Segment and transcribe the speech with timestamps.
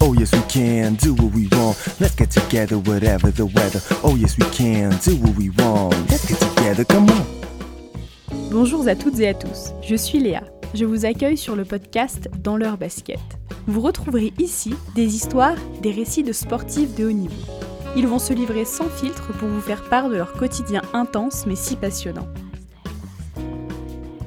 [0.00, 1.76] Oh yes we can do what we want.
[2.00, 3.80] Let's get together whatever the weather.
[4.04, 5.94] Oh yes we can do what we want.
[6.08, 7.26] Let's get together, come on.
[8.50, 10.42] Bonjour à toutes et à tous, je suis Léa.
[10.72, 13.18] Je vous accueille sur le podcast Dans leur basket.
[13.66, 17.34] Vous retrouverez ici des histoires, des récits de sportifs de haut niveau.
[17.96, 21.56] Ils vont se livrer sans filtre pour vous faire part de leur quotidien intense mais
[21.56, 22.28] si passionnant.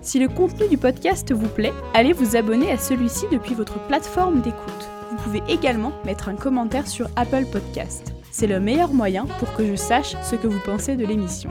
[0.02, 4.42] Si le contenu du podcast vous plaît, allez vous abonner à celui-ci depuis votre plateforme
[4.42, 4.90] d'écoute.
[5.24, 8.14] Pouvez également mettre un commentaire sur Apple Podcast.
[8.32, 11.50] C'est le meilleur moyen pour que je sache ce que vous pensez de l'émission.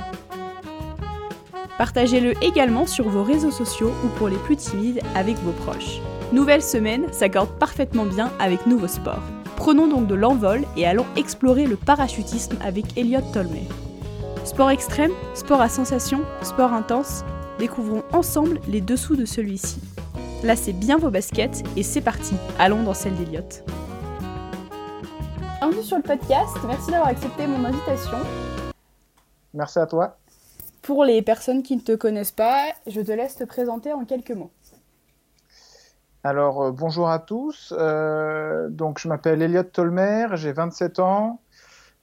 [1.78, 6.00] Partagez-le également sur vos réseaux sociaux ou pour les plus timides avec vos proches.
[6.32, 9.22] Nouvelle semaine s'accorde parfaitement bien avec Nouveau Sport.
[9.56, 13.68] Prenons donc de l'envol et allons explorer le parachutisme avec Elliot Tolmer.
[14.44, 17.24] Sport extrême, sport à sensation, sport intense,
[17.58, 19.80] découvrons ensemble les dessous de celui-ci.
[20.42, 22.34] C'est bien vos baskets et c'est parti.
[22.58, 23.62] Allons dans celle d'Eliott.
[25.60, 26.56] Bienvenue sur le podcast.
[26.66, 28.16] Merci d'avoir accepté mon invitation.
[29.54, 30.16] Merci à toi.
[30.82, 34.32] Pour les personnes qui ne te connaissent pas, je te laisse te présenter en quelques
[34.32, 34.50] mots.
[36.24, 37.72] Alors, euh, bonjour à tous.
[37.76, 41.40] Euh, donc, je m'appelle Elliot Tolmer, j'ai 27 ans.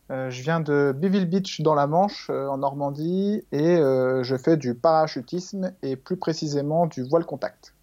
[0.09, 4.37] Euh, je viens de Biville Beach dans la Manche, euh, en Normandie, et euh, je
[4.37, 7.73] fais du parachutisme et plus précisément du voile contact.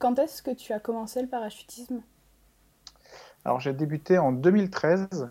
[0.00, 2.02] Quand est-ce que tu as commencé le parachutisme?
[3.44, 5.30] Alors j'ai débuté en 2013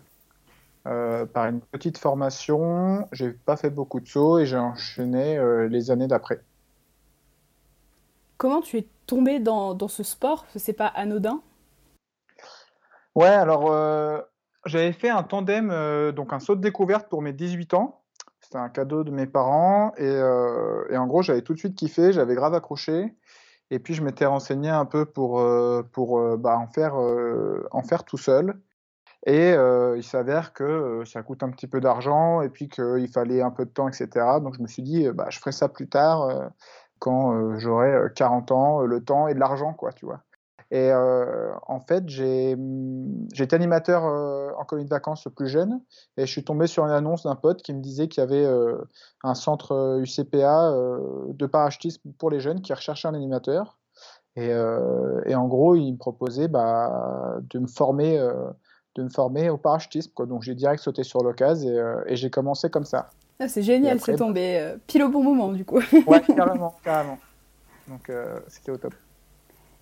[0.84, 3.06] par une petite formation.
[3.12, 6.42] J'ai pas fait beaucoup de sauts et j'ai enchaîné les années d'après.
[8.38, 10.46] Comment tu es tombé dans, dans ce sport?
[10.56, 11.42] C'est pas anodin
[13.14, 13.70] Ouais, alors
[14.66, 18.02] j'avais fait un tandem, euh, donc un saut de découverte pour mes 18 ans.
[18.40, 19.92] C'était un cadeau de mes parents.
[19.96, 23.14] Et, euh, et en gros, j'avais tout de suite kiffé, j'avais grave accroché.
[23.70, 28.04] Et puis, je m'étais renseigné un peu pour, euh, pour bah, en, faire, en faire
[28.04, 28.60] tout seul.
[29.26, 33.50] Et il s'avère que ça coûte un petit peu d'argent et puis qu'il fallait un
[33.50, 34.08] peu de temps, etc.
[34.40, 36.50] Donc, je me suis dit, bah, je ferai ça plus tard
[36.98, 40.22] quand j'aurai 40 ans, le temps et de l'argent, quoi, tu vois.
[40.72, 45.80] Et euh, en fait, été animateur euh, en colonie de vacances plus jeune
[46.16, 48.44] et je suis tombé sur une annonce d'un pote qui me disait qu'il y avait
[48.44, 48.78] euh,
[49.24, 50.72] un centre UCPA
[51.28, 53.78] de parachutisme pour les jeunes qui recherchait un animateur.
[54.36, 58.16] Et, et en gros, il me proposait bah, de me former
[58.96, 60.12] de me former au parachutisme.
[60.14, 60.26] Quoi.
[60.26, 63.10] Donc j'ai direct sauté sur l'occasion et, et j'ai commencé comme ça.
[63.40, 65.80] Ah, c'est génial, c'est tombé pile au bon moment du coup.
[66.06, 67.18] ouais, carrément, carrément.
[67.88, 68.10] Donc
[68.48, 68.94] c'était au top.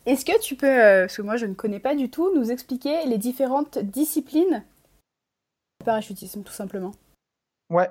[0.06, 2.50] Est-ce que tu peux, euh, parce que moi je ne connais pas du tout, nous
[2.50, 4.64] expliquer les différentes disciplines
[5.81, 6.92] du parachutisme, tout simplement?
[7.69, 7.91] Ouais.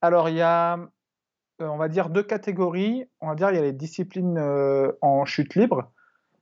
[0.00, 3.08] Alors il y a, euh, on va dire, deux catégories.
[3.20, 5.90] On va dire il y a les disciplines euh, en chute libre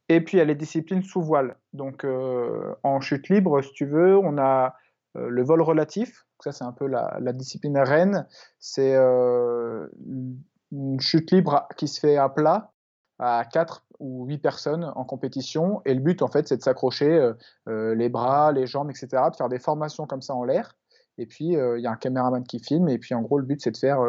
[0.09, 1.57] et puis il y a les disciplines sous voile.
[1.73, 4.77] Donc en chute libre, si tu veux, on a
[5.15, 6.27] le vol relatif.
[6.45, 8.29] Ça c'est un peu la, la discipline reine.
[8.61, 12.73] C'est une chute libre qui se fait à plat
[13.19, 15.81] à 4 ou 8 personnes en compétition.
[15.85, 17.33] Et le but, en fait, c'est de s'accrocher euh,
[17.69, 20.77] euh, les bras, les jambes, etc., de faire des formations comme ça en l'air.
[21.19, 22.89] Et puis, euh, il y a un caméraman qui filme.
[22.89, 24.01] Et puis, en gros, le but, c'est de faire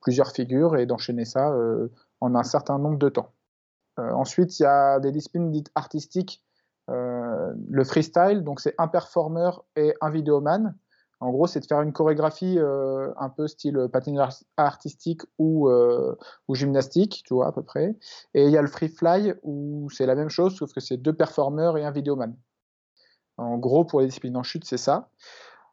[0.00, 1.54] plusieurs figures et d'enchaîner ça
[2.20, 3.32] en un certain nombre de temps.
[3.98, 6.42] ensuite, il y a des disciplines dites artistiques.
[6.88, 10.74] le freestyle, donc c'est un performeur et un vidéoman.
[11.20, 16.16] En gros, c'est de faire une chorégraphie euh, un peu style patinage artistique ou, euh,
[16.48, 17.94] ou, gymnastique, tu vois, à peu près.
[18.32, 20.96] Et il y a le free fly où c'est la même chose, sauf que c'est
[20.96, 22.34] deux performeurs et un vidéoman.
[23.36, 25.10] En gros, pour les disciplines en chute, c'est ça.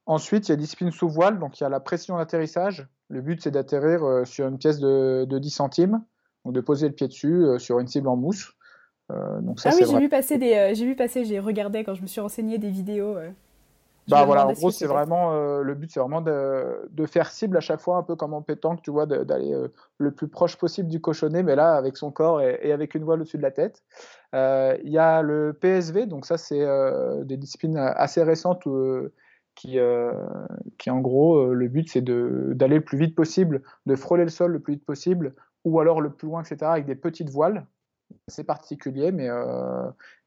[0.06, 2.86] Ensuite, il y a discipline sous voile, donc il y a la pression d'atterrissage.
[3.08, 6.04] Le but, c'est d'atterrir euh, sur une pièce de, de, 10 centimes,
[6.44, 8.52] donc de poser le pied dessus sur une cible en mousse.
[9.10, 12.02] donc ça, ah oui, j'ai vu passer des, j'ai vu passer, j'ai regardé quand je
[12.02, 13.16] me suis renseigné des vidéos.
[14.08, 17.58] Bah voilà, en gros, c'est vraiment euh, le but, c'est vraiment de, de, faire cible
[17.58, 20.56] à chaque fois, un peu comme en pétanque, tu vois, d'aller euh, le plus proche
[20.56, 23.42] possible du cochonnet, mais là avec son corps et, et avec une voile au-dessus de
[23.42, 23.84] la tête.
[24.34, 26.66] Euh, il y a le PSV, donc ça c'est
[27.26, 28.64] des disciplines assez récentes
[29.56, 29.78] qui,
[30.78, 34.54] qui en gros le but c'est d'aller le plus vite possible, de frôler le sol
[34.54, 35.36] le plus vite possible,
[35.66, 36.72] ou alors le plus loin, etc.
[36.72, 37.66] avec des petites voiles.
[38.30, 39.30] C'est particulier, mais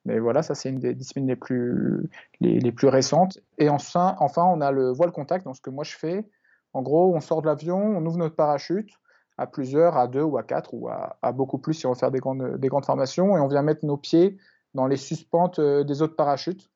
[0.05, 2.09] mais voilà, ça c'est une des disciplines les plus,
[2.41, 3.39] les, plus récentes.
[3.59, 6.27] Et enfin, enfin, on a le voile contact, donc ce que moi je fais.
[6.73, 8.91] En gros, on sort de l'avion, on ouvre notre parachute
[9.37, 12.11] à plusieurs, à deux ou à quatre, ou à, beaucoup plus si on veut faire
[12.11, 14.37] des grandes, des grandes formations, et on vient mettre nos pieds
[14.75, 16.71] dans les suspentes euh, des autres parachutes.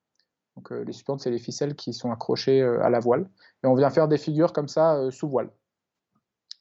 [0.57, 3.29] Donc euh, les suspentes, c'est les ficelles qui sont accrochées euh, à la voile.
[3.63, 5.51] Et on vient faire des figures comme ça sous voile.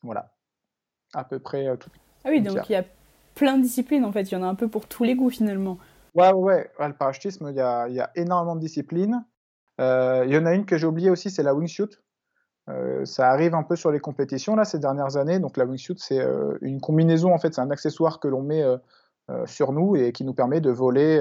[0.01, 0.33] Voilà.
[1.13, 1.89] À peu près tout.
[2.25, 2.83] Ah oui, donc il y a
[3.35, 5.29] plein de disciplines en fait, il y en a un peu pour tous les goûts
[5.29, 5.77] finalement.
[6.15, 6.87] Ouais, ouais, ouais.
[6.87, 9.25] le parachutisme, il y a, y a, énormément de disciplines.
[9.81, 11.89] Euh, il y en a une que j'ai oubliée aussi, c'est la wingsuit.
[12.69, 15.39] Euh, ça arrive un peu sur les compétitions là ces dernières années.
[15.39, 18.63] Donc la wingsuit, c'est euh, une combinaison en fait, c'est un accessoire que l'on met
[19.45, 21.19] sur nous et qui nous permet de voler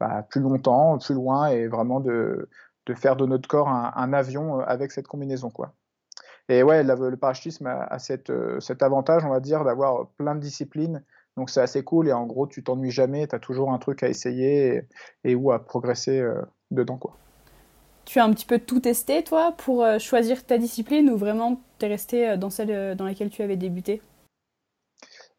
[0.00, 2.48] bah, plus longtemps, plus loin et vraiment de,
[2.86, 5.74] de faire de notre corps un, un avion avec cette combinaison quoi.
[6.48, 10.40] Et ouais, le parachutisme a, a cette, cet avantage, on va dire, d'avoir plein de
[10.40, 11.04] disciplines
[11.38, 14.02] donc c'est assez cool et en gros, tu t'ennuies jamais, tu as toujours un truc
[14.02, 14.82] à essayer et,
[15.24, 16.98] et où à progresser euh, dedans.
[16.98, 17.16] Quoi.
[18.04, 21.60] Tu as un petit peu tout testé, toi, pour euh, choisir ta discipline ou vraiment
[21.78, 24.02] tu es resté euh, dans celle dans laquelle tu avais débuté?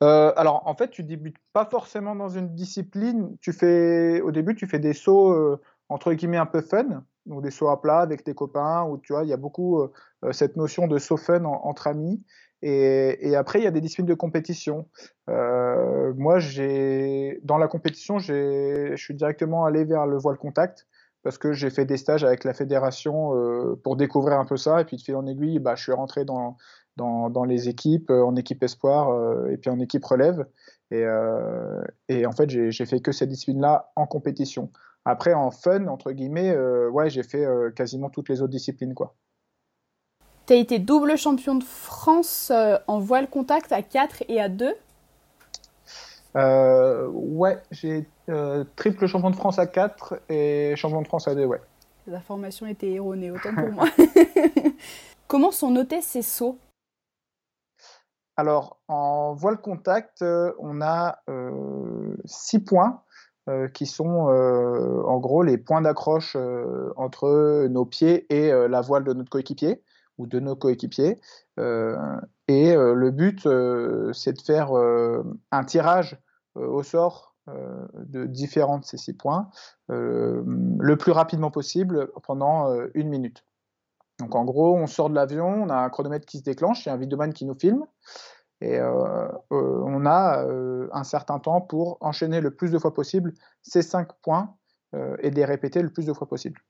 [0.02, 3.36] Euh, alors, en fait, tu débutes pas forcément dans une discipline.
[3.42, 7.42] Tu fais, au début, tu fais des sauts euh, entre guillemets un peu fun, donc
[7.42, 9.92] des sauts à plat avec tes copains, où tu vois, il y a beaucoup euh,
[10.32, 12.24] cette notion de saut fun en, entre amis.
[12.62, 14.88] Et, après, il y a des disciplines de compétition.
[15.30, 20.88] Euh, moi, j'ai dans la compétition, je suis directement allé vers le voile contact
[21.24, 24.82] parce que j'ai fait des stages avec la fédération euh, pour découvrir un peu ça.
[24.82, 26.58] Et puis de fil en aiguille, bah, je suis rentré dans,
[26.96, 30.46] dans, dans les équipes, en équipe espoir euh, et puis en équipe relève.
[30.92, 34.72] Et, euh, et en fait, j'ai fait que cette discipline-là en compétition.
[35.06, 38.94] Après, en fun, entre guillemets, euh, ouais, j'ai fait euh, quasiment toutes les autres disciplines,
[38.94, 39.16] quoi.
[40.50, 44.50] Tu as été double champion de France euh, en voile contact à 4 et à
[44.50, 44.74] 2
[46.38, 51.36] euh, Ouais, j'ai euh, triple champion de France à 4 et champion de France à
[51.36, 51.62] 2, ouais.
[52.08, 53.86] Les informations étaient erronées, autant pour moi.
[55.28, 56.58] Comment sont notés ces sauts?
[58.36, 61.20] Alors, en voile contact, euh, on a
[62.26, 63.04] 6 points
[63.76, 66.36] qui sont en gros les points d'accroche
[66.96, 69.84] entre nos pieds et la voile de notre coéquipier
[70.20, 71.20] ou de nos coéquipiers.
[71.60, 71.98] Euh,
[72.48, 74.72] et euh, le but, euh, c'est de faire
[75.52, 76.20] un tirage
[76.56, 79.50] au sort de différents de ces six points
[79.88, 83.44] le plus rapidement possible pendant une minute.
[84.20, 86.90] Donc en gros, on sort de l'avion, on a un chronomètre qui se déclenche, il
[86.90, 87.86] y a un vidéoman qui nous filme,
[88.62, 90.46] et on a
[90.92, 93.34] un certain temps pour enchaîner le plus de fois possible
[93.64, 94.56] ces cinq points
[94.94, 96.62] et les répéter le plus de fois possible.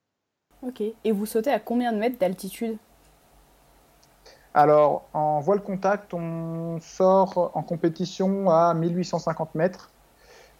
[0.61, 0.81] Ok.
[0.81, 2.77] Et vous sautez à combien de mètres d'altitude?
[4.53, 9.91] Alors, en voile contact, on sort en compétition à 1850 mètres.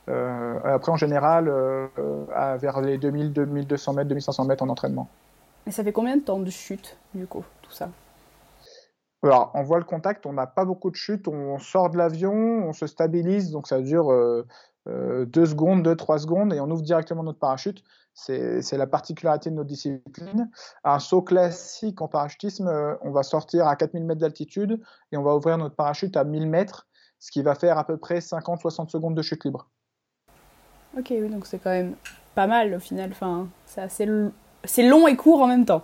[0.09, 1.87] Euh, après, en général, euh,
[2.33, 5.07] à vers les 2000, 2200 mètres, 2500 mètres en entraînement.
[5.65, 7.89] Et ça fait combien de temps de chute, du coup, tout ça?
[9.21, 11.27] Alors, en voile contact, on n'a pas beaucoup de chute.
[11.27, 14.43] On sort de l'avion, on se stabilise, donc ça dure 2 euh,
[14.89, 17.83] euh, secondes, 2-3 secondes, et on ouvre directement notre parachute.
[18.13, 20.49] C'est la particularité de notre discipline.
[20.83, 24.81] Un saut classique en parachutisme, euh, on va sortir à 4000 mètres d'altitude
[25.11, 26.87] et on va ouvrir notre parachute à 1000 mètres,
[27.19, 29.69] ce qui va faire à peu près 50-60 secondes de chute libre.
[30.97, 31.95] Ok, oui, donc c'est quand même
[32.35, 33.11] pas mal au final.
[33.11, 34.05] Enfin, c'est assez
[34.65, 35.83] c'est long et court en même temps.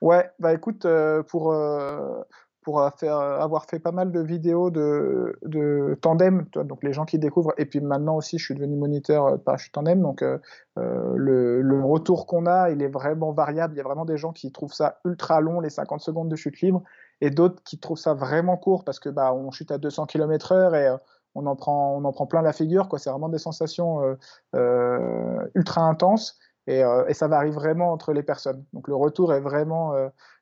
[0.00, 2.22] Ouais, bah écoute, euh, pour, euh,
[2.70, 7.18] pour faire, avoir fait pas mal de vidéos de, de tandem, donc les gens qui
[7.18, 10.38] découvrent, et puis maintenant aussi je suis devenu moniteur de parachute tandem, donc euh,
[10.76, 13.74] le, retour qu'on a, il est vraiment variable.
[13.74, 16.36] Il y a vraiment des gens qui trouvent ça ultra long, les 50 secondes de
[16.36, 16.82] chute libre,
[17.20, 20.74] et d'autres qui trouvent ça vraiment court parce que bah on chute à 200 km/h
[20.74, 20.96] et
[21.34, 22.88] on en prend, on en prend plein la figure.
[22.98, 24.14] C'est vraiment des sensations euh,
[24.54, 26.38] euh, ultra intenses
[26.68, 28.64] euh, et, ça varie vraiment entre les personnes.
[28.72, 29.94] Donc le retour est vraiment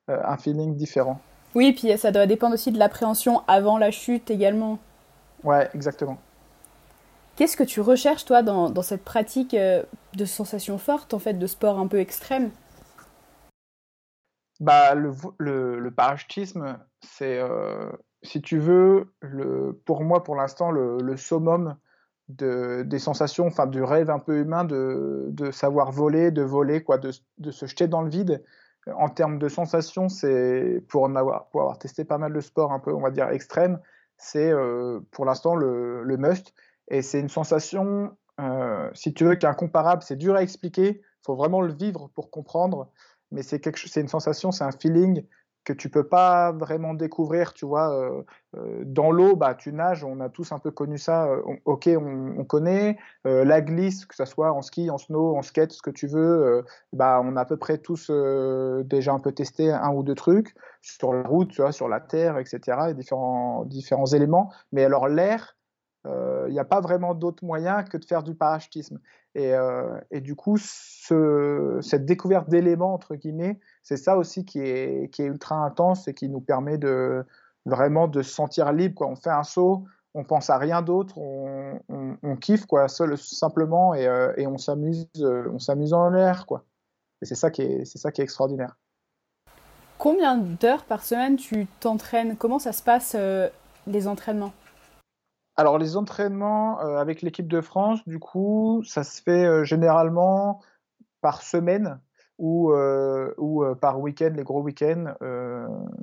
[0.09, 1.21] un feeling différent.
[1.55, 4.79] Oui, puis ça doit dépendre aussi de l'appréhension avant la chute également.
[5.45, 6.19] Ouais, exactement.
[7.37, 11.47] Qu'est-ce que tu recherches, toi, dans, dans cette pratique de sensations fortes, en fait, de
[11.47, 12.51] sport un peu extrême?
[14.61, 17.91] Bah, le, le, le parachutisme, c'est, euh,
[18.25, 21.77] si tu veux, le, pour moi, pour l'instant, le, le summum
[22.29, 26.83] de, des sensations, enfin, du rêve un peu humain de, de savoir voler, de voler,
[26.83, 28.43] quoi, de, de se jeter dans le vide
[28.97, 32.73] en termes de sensations, c'est pour en avoir, pour avoir testé pas mal de sports
[32.73, 33.79] un peu, on va dire extrêmes,
[34.17, 36.53] c'est euh, pour l'instant le, must.
[36.89, 40.03] Et c'est une sensation, euh, si tu veux, qui est incomparable.
[40.03, 41.01] C'est dur à expliquer.
[41.01, 42.91] Il faut vraiment le vivre pour comprendre.
[43.31, 45.25] Mais c'est c'est une sensation, c'est un feeling
[45.69, 47.93] que tu peux pas vraiment découvrir, tu vois.
[47.93, 48.23] Euh,
[48.57, 51.27] euh, dans l'eau, bah, tu nages, on a tous un peu connu ça.
[51.27, 55.37] Euh, on, ok, on, on connaît la glisse, que ce soit en ski, en snow,
[55.37, 56.65] en skate, ce que tu veux.
[56.95, 58.11] Bah, on a à peu près tous
[58.85, 62.01] déjà un peu testé un ou deux trucs sur la route, tu vois, sur la
[62.01, 62.89] terre, etc.
[62.91, 64.51] Et différents différents éléments.
[64.73, 65.58] Mais alors l'air,
[66.05, 68.99] il n'y a pas vraiment d'autre moyen que de faire du parachutisme.
[69.35, 75.19] Et, euh, du coup, ce, cette découverte d'éléments, entre guillemets, c'est ça aussi qui est,
[75.19, 77.25] ultra intense et qui nous permet de
[77.67, 78.97] vraiment de se sentir libre.
[78.97, 79.07] Quoi.
[79.07, 84.09] On fait un saut, on pense à rien d'autre, on, kiffe quoi, seul, simplement et,
[84.37, 86.65] et on s'amuse, on s'amuse en l'air quoi.
[87.21, 88.77] Et c'est ça qui est extraordinaire.
[89.99, 92.37] Combien d'heures par semaine tu t'entraînes?
[92.37, 93.17] Comment ça se passe
[93.87, 94.53] les entraînements?
[95.59, 100.63] Alors les entraînements euh, avec l'équipe de France, du coup, ça se fait euh, généralement
[101.21, 101.99] par semaine
[102.39, 105.15] ou, euh, ou par week-end, les gros week-ends.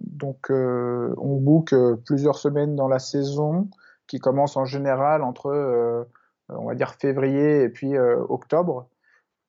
[0.02, 1.74] donc on book
[2.06, 3.70] plusieurs semaines dans la saison
[4.08, 6.06] qui commence en général entre,
[6.50, 8.90] on va dire, février et puis octobre.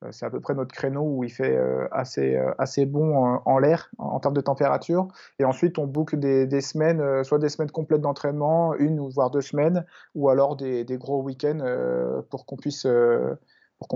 [0.05, 3.17] Euh, c'est à peu près notre créneau où il fait euh, assez, euh, assez bon
[3.45, 5.09] en, l'air en, termes de température.
[5.39, 9.41] Et ensuite, on boucle des, semaines, soit des semaines complètes d'entraînement, une ou voire deux
[9.41, 9.85] semaines,
[10.15, 11.59] ou alors des, gros week-ends
[12.31, 12.87] pour qu'on puisse,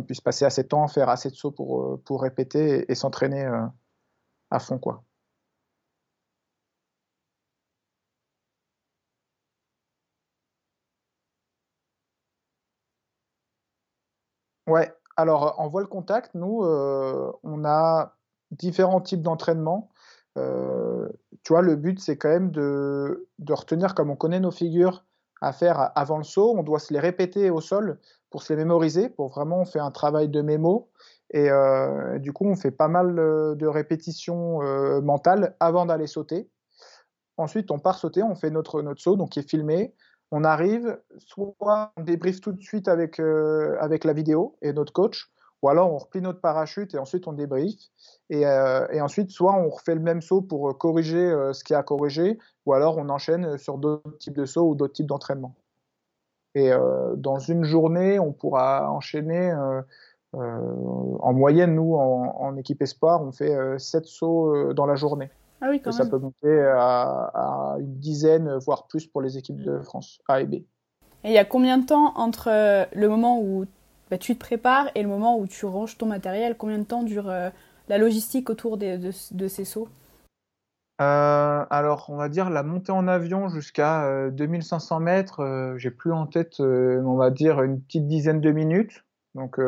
[0.07, 3.45] puisse passer assez de temps, faire assez de sauts pour, pour répéter et, s'entraîner
[4.51, 4.79] à fond.
[4.79, 5.05] quoi.
[14.67, 14.91] Ouais,
[15.21, 18.17] alors, en voile contact, nous, euh, on a
[18.51, 19.91] différents types d'entraînement.
[20.39, 21.09] Euh,
[21.45, 25.05] tu vois, le but, c'est quand même de, retenir, comme on connaît nos figures
[25.41, 27.99] à faire avant le saut, on doit se les répéter au sol
[28.29, 30.91] pour se les mémoriser, pour vraiment faire un travail de mémo.
[31.31, 34.61] Et euh, du coup, on fait pas mal de répétitions
[35.03, 36.51] mentales avant d'aller sauter.
[37.37, 39.95] Ensuite, on part sauter, on fait notre, notre saut, donc qui est filmé
[40.31, 44.93] on arrive, soit on débriefe tout de suite avec, euh, avec la vidéo et notre
[44.93, 45.31] coach,
[45.63, 47.91] ou alors on replie notre parachute et ensuite on débriefe.
[48.31, 51.83] Et, euh, ensuite, soit on refait le même saut pour corriger euh, ce qui a
[51.83, 55.55] corrigé, ou alors on enchaîne sur d'autres types de sauts ou d'autres types d'entraînement.
[56.57, 56.73] Et
[57.17, 59.55] dans une journée, on pourra enchaîner,
[60.33, 65.31] en moyenne, nous, en, en, équipe espoir, on fait 7 sauts dans la journée.
[65.61, 69.81] Ah oui, quand ça peut monter à, une dizaine, voire plus pour les équipes de
[69.81, 70.55] France, A et B.
[71.25, 73.67] Et il y a combien de temps entre euh, le moment où
[74.11, 76.57] bah, tu te prépares et le moment où tu ranges ton matériel?
[76.57, 77.51] Combien de temps dure euh,
[77.89, 79.11] la logistique autour de,
[79.49, 79.89] ces sauts?
[81.03, 86.27] Euh, alors, on va dire la montée en avion jusqu'à 2500 mètres, j'ai plus en
[86.27, 89.05] tête, on va dire une petite dizaine de minutes.
[89.35, 89.59] Donc,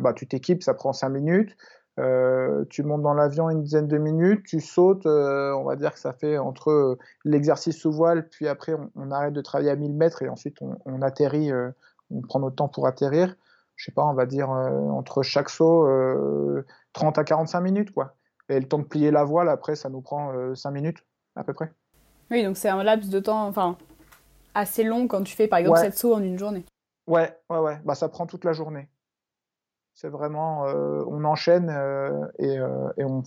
[0.00, 1.56] bah, tu t'équipes, ça prend 5 minutes.
[2.00, 5.92] Euh, tu montes dans l'avion une dizaine de minutes, tu sautes, euh, on va dire
[5.92, 9.76] que ça fait entre euh, l'exercice sous voile, puis après on, arrête de travailler à
[9.76, 11.50] 1000 mètres et ensuite on, atterrit,
[12.10, 13.36] on prend notre temps pour atterrir.
[13.76, 15.86] Je sais pas, on va dire entre chaque saut
[16.94, 18.14] 30 à 45 minutes quoi.
[18.48, 21.04] Et le temps de plier la voile, après ça nous prend 5 minutes
[21.36, 21.70] à peu près.
[22.30, 23.76] Oui, donc c'est un laps de temps enfin
[24.54, 26.64] assez long quand tu fais par exemple cette saut en une journée.
[27.06, 28.88] Ouais, ouais, ouais, bah ça prend toute la journée.
[29.94, 33.22] C'est vraiment, euh, on enchaîne euh, et, euh, et on,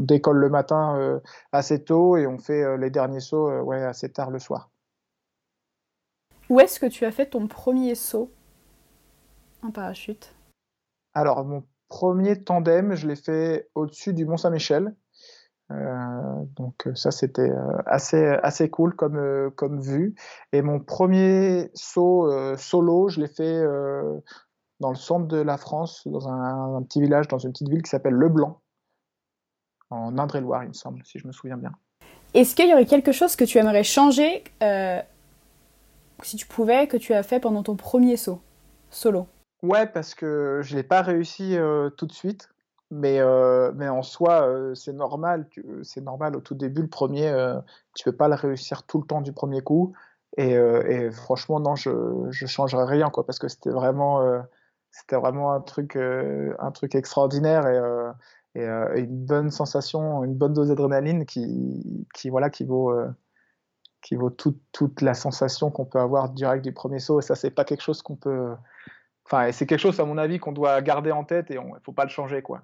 [0.00, 1.20] décolle le matin
[1.52, 4.70] assez tôt et on fait les derniers sauts ouais, assez tard le soir.
[6.48, 8.32] Où est-ce que tu as fait ton premier saut?
[9.62, 10.34] En parachute
[11.14, 14.94] Alors, mon premier tandem, je l'ai fait au-dessus du Mont-Saint-Michel.
[16.56, 17.52] donc ça c'était
[17.86, 20.16] assez assez cool comme comme vue
[20.52, 23.62] et mon premier saut solo je l'ai fait
[24.80, 27.90] dans le centre de la France, dans un, petit village, dans une petite ville qui
[27.90, 28.60] s'appelle Le Blanc,
[29.90, 31.72] en Indre-et-Loire, il me semble, si je me souviens bien.
[32.32, 35.00] Est-ce qu'il y aurait quelque chose que tu aimerais changer, euh,
[36.22, 38.40] si tu pouvais, que tu as fait pendant ton premier saut,
[38.90, 39.26] solo?
[39.62, 42.48] Ouais, parce que je ne l'ai pas réussi euh, tout de suite.
[42.92, 45.46] Mais, euh, mais en soi, c'est normal.
[45.82, 47.30] C'est normal au tout début, le premier,
[47.94, 49.92] tu ne peux pas le réussir tout le temps du premier coup.
[50.36, 54.42] Et, et franchement, non, je ne changerais rien, quoi, parce que c'était vraiment
[54.90, 58.12] c'était vraiment un truc, euh, un truc extraordinaire et, euh,
[58.56, 62.92] euh, et, une bonne sensation, une bonne dose d'adrénaline qui, qui, voilà, qui vaut,
[64.02, 67.20] qui vaut toute la sensation qu'on peut avoir direct du premier saut.
[67.20, 68.54] Et ça, c'est pas quelque chose qu'on peut.
[69.24, 71.78] Enfin, c'est quelque chose, à mon avis, qu'on doit garder en tête et il ne
[71.84, 72.62] faut pas le changer, quoi.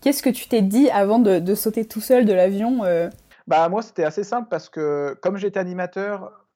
[0.00, 2.82] Qu'est-ce que tu t'es dit avant de, de, sauter tout seul de l'avion
[3.48, 6.47] Bah moi, c'était assez simple parce que comme j'étais animateur,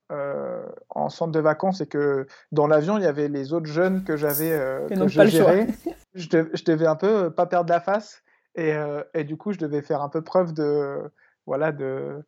[0.91, 4.17] en centre de vacances et que dans l'avion il y avait les autres jeunes que
[4.17, 5.67] j'avais euh, que je gérais.
[6.15, 8.23] Je, devais un peu euh, pas perdre la face
[8.55, 8.75] et,
[9.15, 10.99] et, du coup je devais faire un peu preuve de
[11.47, 12.23] voilà de,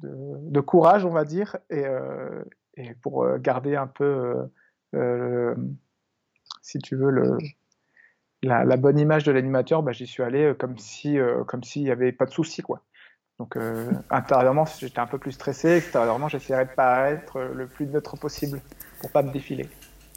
[0.00, 1.84] de, courage on va dire et,
[2.74, 4.34] et pour garder un peu
[6.62, 7.38] si tu veux le
[8.42, 11.16] la, la bonne image de l'animateur, bah, j'y suis allé comme si
[11.46, 12.82] comme s'il n'y avait pas de souci quoi.
[13.38, 15.76] Donc euh, intérieurement, j'étais un peu plus stressé.
[15.76, 18.60] Extérieurement, j'essaierais de paraître le plus neutre possible
[19.00, 19.68] pour pas me défiler.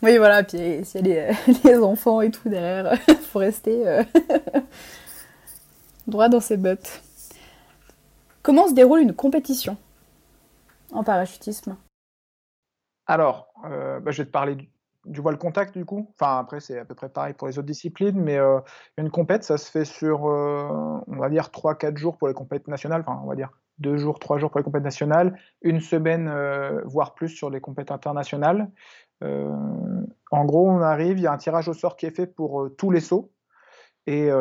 [0.02, 0.44] Oui, voilà.
[0.44, 1.32] Puis s'il y a
[1.64, 2.98] les, enfants et tout derrière,
[3.32, 4.04] faut rester euh,
[6.08, 7.04] droit dans ses bottes.
[8.42, 9.78] Comment se déroule une compétition
[10.92, 11.78] en parachutisme?
[13.06, 14.71] Alors, bah, je vais te parler
[15.06, 16.14] du, voile contact du coup?
[16.20, 18.38] Enfin, après, c'est à peu près pareil pour les autres disciplines, mais
[18.98, 23.02] une compète, ça se fait sur, on va dire, 3-4 jours pour les compètes nationales.
[23.06, 26.32] Enfin, on va dire deux jours, trois jours pour les compètes nationales, une semaine,
[26.86, 28.70] voire plus sur les compètes internationales.
[29.22, 32.70] en gros, on arrive, il y a un tirage au sort qui est fait pour
[32.78, 33.32] tous les sauts.
[34.08, 34.32] Et,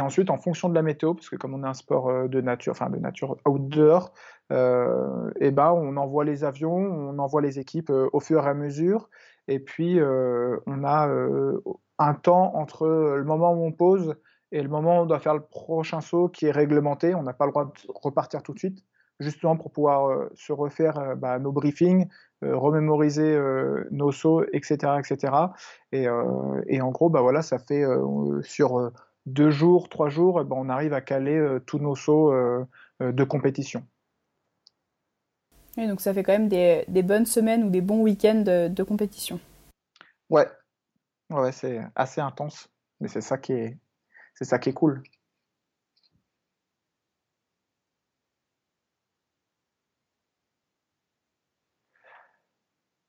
[0.00, 2.72] ensuite, en fonction de la météo, parce que comme on est un sport de nature,
[2.72, 4.12] enfin de nature outdoor,
[4.50, 9.08] et ben on envoie les avions, on envoie les équipes au fur et à mesure,
[9.48, 11.08] et puis on a
[11.98, 14.16] un temps entre le moment où on pose
[14.52, 17.14] et le moment où on doit faire le prochain saut qui est réglementé.
[17.14, 18.84] On n'a pas le droit de repartir tout de suite,
[19.18, 22.08] justement pour pouvoir se refaire bah, nos briefings,
[22.42, 23.38] remémoriser
[23.90, 25.32] nos sauts, etc., etc.
[25.92, 27.84] Et, en gros, bah voilà, ça fait
[28.42, 28.90] sur
[29.26, 32.32] deux jours, trois jours, bah, on arrive à caler tous nos sauts
[33.00, 33.84] de compétition.
[35.76, 39.40] Oui, donc ça fait quand même des, bonnes semaines ou des bons week-ends de, compétition.
[40.28, 40.48] Ouais,
[41.30, 42.68] ouais, c'est assez intense,
[43.00, 43.78] mais c'est ça qui est,
[44.34, 45.02] c'est ça qui est cool.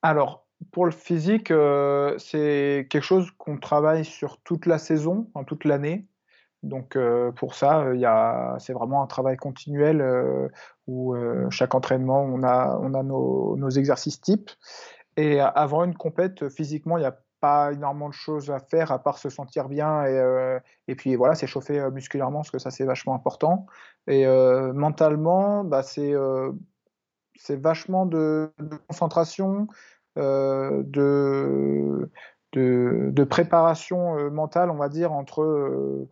[0.03, 5.65] Alors, pour le physique, euh, c'est quelque chose qu'on travaille sur toute la saison, toute
[5.65, 6.07] l'année.
[6.63, 10.03] Donc euh, pour ça, euh, c'est vraiment un travail continuel
[10.87, 11.15] où
[11.49, 14.51] chaque entraînement, on a, nos, exercices types.
[15.17, 18.99] Et avant une compète, physiquement, il n'y a pas énormément de choses à faire à
[18.99, 20.05] part se sentir bien
[20.87, 23.65] et, puis voilà, s'échauffer musculairement, parce que ça c'est vachement important.
[24.07, 24.25] Et
[24.73, 26.13] mentalement, bah, c'est
[27.49, 28.51] vachement de,
[28.87, 29.67] concentration,
[30.17, 32.09] euh, de,
[33.23, 36.09] préparation euh, mentale, on va dire, entre, euh,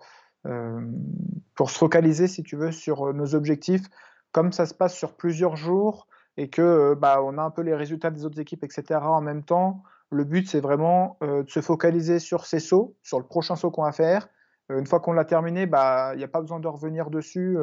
[1.56, 3.84] pour se focaliser, si tu veux, sur nos objectifs.
[4.32, 7.76] Comme ça se passe sur plusieurs jours et que bah, on a un peu les
[7.76, 9.00] résultats des autres équipes, etc.
[9.02, 13.26] en même temps, le but, c'est vraiment de se focaliser sur ces sauts, sur le
[13.26, 14.30] prochain saut qu'on va faire.
[14.70, 17.58] une fois qu'on l'a terminé, bah, il n'y a pas besoin de revenir dessus,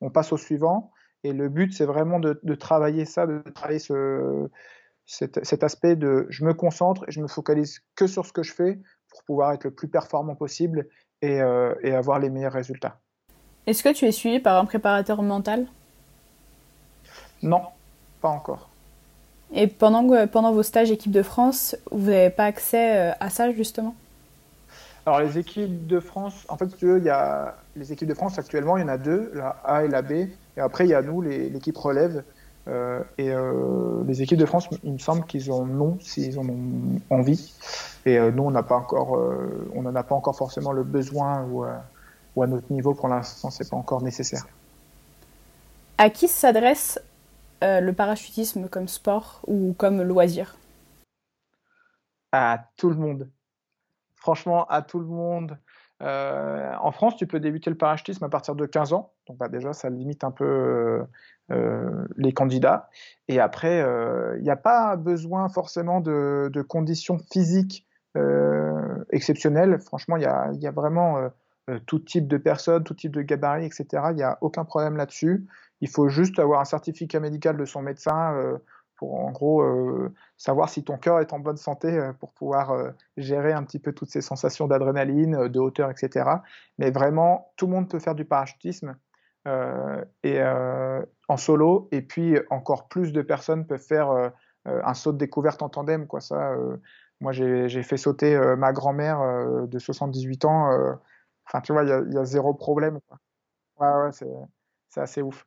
[0.00, 0.92] on passe au suivant.
[1.24, 4.48] Et le but, c'est vraiment de, travailler ça, de travailler ce,
[5.06, 8.52] cet, aspect de je me concentre et je me focalise que sur ce que je
[8.52, 8.80] fais
[9.12, 10.88] pour pouvoir être le plus performant possible
[11.20, 12.98] et, euh, et avoir les meilleurs résultats.
[13.66, 15.66] Est-ce que tu es suivi par un préparateur mental?
[17.42, 17.62] Non,
[18.20, 18.70] pas encore.
[19.52, 23.52] Et pendant, pendant vos stages équipe de France, vous n'avez pas accès euh, à ça
[23.52, 23.94] justement?
[25.04, 28.76] Alors les équipes de France, en fait, il y a les équipes de France actuellement,
[28.76, 31.02] il y en a deux, la A et la B, et après il y a
[31.02, 32.24] nous, l'équipe relève.
[32.68, 36.48] Euh, et euh, les équipes de France, il me semble qu'ils en ont s'ils en
[36.48, 37.52] ont envie.
[38.06, 39.18] Et euh, nous, on n'a pas encore,
[39.74, 41.64] on n'en a pas encore forcément le besoin ou,
[42.36, 44.46] ou à notre niveau pour l'instant, c'est pas encore nécessaire.
[45.98, 47.00] À qui s'adresse
[47.62, 50.56] le parachutisme comme sport ou comme loisir?
[52.32, 53.28] À tout le monde
[54.22, 55.58] franchement, à tout le monde.
[56.02, 59.12] Euh, en France, tu peux débuter le parachutisme à partir de 15 ans.
[59.28, 61.04] Donc bah, déjà, ça limite un peu euh,
[61.52, 62.88] euh, les candidats.
[63.28, 63.84] Et après,
[64.36, 67.86] il n'y a pas besoin forcément de, conditions physiques
[69.10, 69.78] exceptionnelles.
[69.80, 71.30] Franchement, il y a, y a, vraiment
[71.86, 73.86] tout type de personnes, tout type de gabarit, etc.
[74.10, 75.46] Il n'y a aucun problème là-dessus.
[75.80, 78.58] Il faut juste avoir un certificat médical de son médecin
[79.02, 82.70] pour en gros euh, savoir si ton cœur est en bonne santé euh, pour pouvoir
[82.70, 86.30] euh, gérer un petit peu toutes ces sensations d'adrénaline, de hauteur, etc.
[86.78, 88.96] Mais vraiment, tout le monde peut faire du parachutisme
[90.22, 94.30] et en solo, et puis encore plus de personnes peuvent faire
[94.64, 96.06] un saut de découverte en tandem.
[97.20, 100.70] Moi, j'ai fait sauter ma grand-mère de 78 ans.
[101.44, 103.00] Enfin, tu vois, il y, a zéro problème.
[103.80, 104.12] Ouais, ouais,
[104.90, 105.44] c'est assez ouf.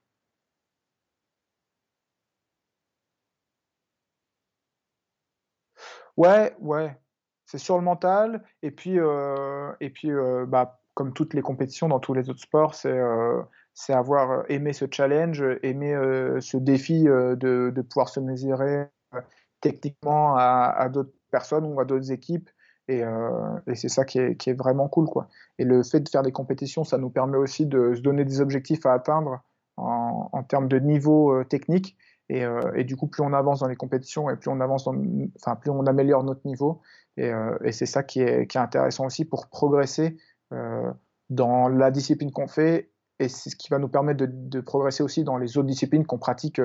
[6.17, 6.97] Ouais, ouais,
[7.45, 8.43] c'est sur le mental.
[8.63, 12.41] Et puis, euh, et puis euh, bah, comme toutes les compétitions dans tous les autres
[12.41, 13.41] sports, c'est euh,
[13.89, 15.93] avoir aimé ce challenge, aimé
[16.39, 18.88] ce défi de, de, pouvoir se mesurer
[19.60, 22.49] techniquement à, à d'autres personnes ou à d'autres équipes.
[22.88, 23.01] Et,
[23.67, 25.08] et c'est ça qui est, qui est, vraiment cool.
[25.08, 25.28] Quoi.
[25.58, 28.39] Et le fait de faire des compétitions, ça nous permet aussi de se donner des
[28.39, 29.41] objectifs à atteindre
[29.75, 31.97] en, en termes de niveau technique
[32.32, 34.96] euh, et, du coup, plus on avance dans les compétitions et plus on avance, dans,
[35.40, 36.82] enfin plus on améliore notre niveau.
[37.18, 40.18] Et, euh, et c'est ça qui est, qui est, intéressant aussi pour progresser
[40.52, 40.92] euh,
[41.30, 42.92] dans la discipline qu'on fait.
[43.20, 46.06] Et c'est ce qui va nous permettre de, de, progresser aussi dans les autres disciplines
[46.06, 46.60] qu'on pratique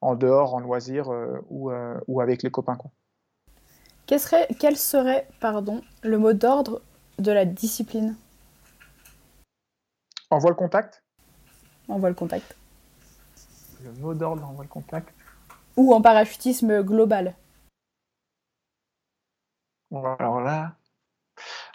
[0.00, 1.08] en dehors, en loisir
[1.48, 1.70] ou,
[2.08, 2.74] ou, avec les copains.
[2.74, 2.90] Quoi.
[4.06, 6.82] Quel serait, quel serait pardon, le mot d'ordre
[7.20, 8.16] de la discipline?
[10.28, 11.04] Envoie le contact?
[11.86, 12.56] Envoie le contact
[13.82, 15.14] le mot d'ordre en le contact.
[15.76, 17.34] Ou en parachutisme global
[19.94, 20.76] alors là,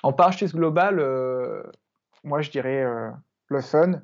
[0.03, 0.95] en parachute global,
[2.23, 2.83] moi je dirais
[3.47, 4.01] le fun,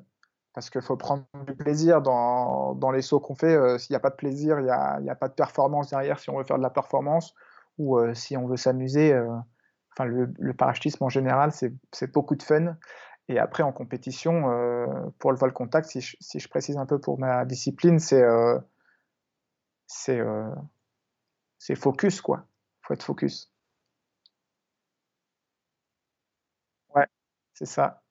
[0.52, 3.78] parce qu'il faut prendre du plaisir dans, dans les sauts qu'on fait.
[3.78, 6.30] S'il n'y a pas de plaisir, il n'y a, a, pas de performance derrière si
[6.30, 7.34] on veut faire de la performance
[7.78, 9.18] ou si on veut s'amuser.
[9.92, 12.76] enfin, le, le, parachutisme en général, c'est beaucoup de fun.
[13.28, 14.42] Et après, en compétition,
[15.18, 18.22] pour le vol contact, si je, précise un peu pour ma discipline, c'est
[19.86, 22.46] c'est focus, quoi.
[22.82, 23.50] Il faut être focus.
[26.94, 27.06] Ouais,
[27.54, 28.02] c'est ça.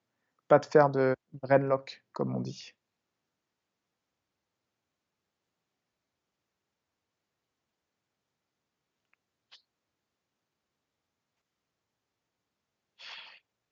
[0.47, 2.73] Pas de faire de brainlock, comme on dit.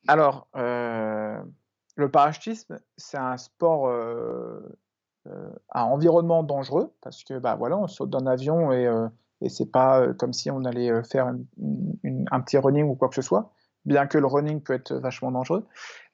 [0.08, 1.42] Alors, euh,
[1.96, 4.60] le parachutisme, c'est un sport euh,
[5.28, 8.90] euh, à environnement dangereux parce que bah voilà, on saute d'un avion et,
[9.50, 13.52] c'est pas comme si on allait faire un petit running ou quoi que ce soit
[13.86, 15.66] bien que le running peut être vachement dangereux.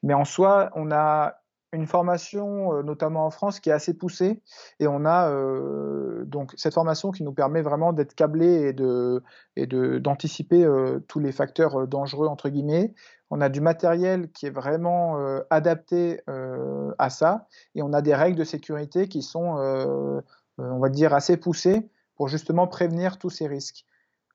[0.04, 1.42] Mais en soi, on a
[1.74, 4.42] une formation, euh, notamment en France, qui est assez poussée,
[4.80, 9.22] et on a euh, donc cette formation qui nous permet vraiment d'être câblés et de
[10.00, 12.94] d'anticiper euh, tous les facteurs dangereux entre guillemets.
[13.30, 15.18] On a du matériel qui est vraiment
[15.50, 16.22] adapté
[16.98, 20.22] à ça, et on a des règles de sécurité qui sont,
[20.58, 23.86] on va dire, assez poussées pour justement prévenir tous ces risques.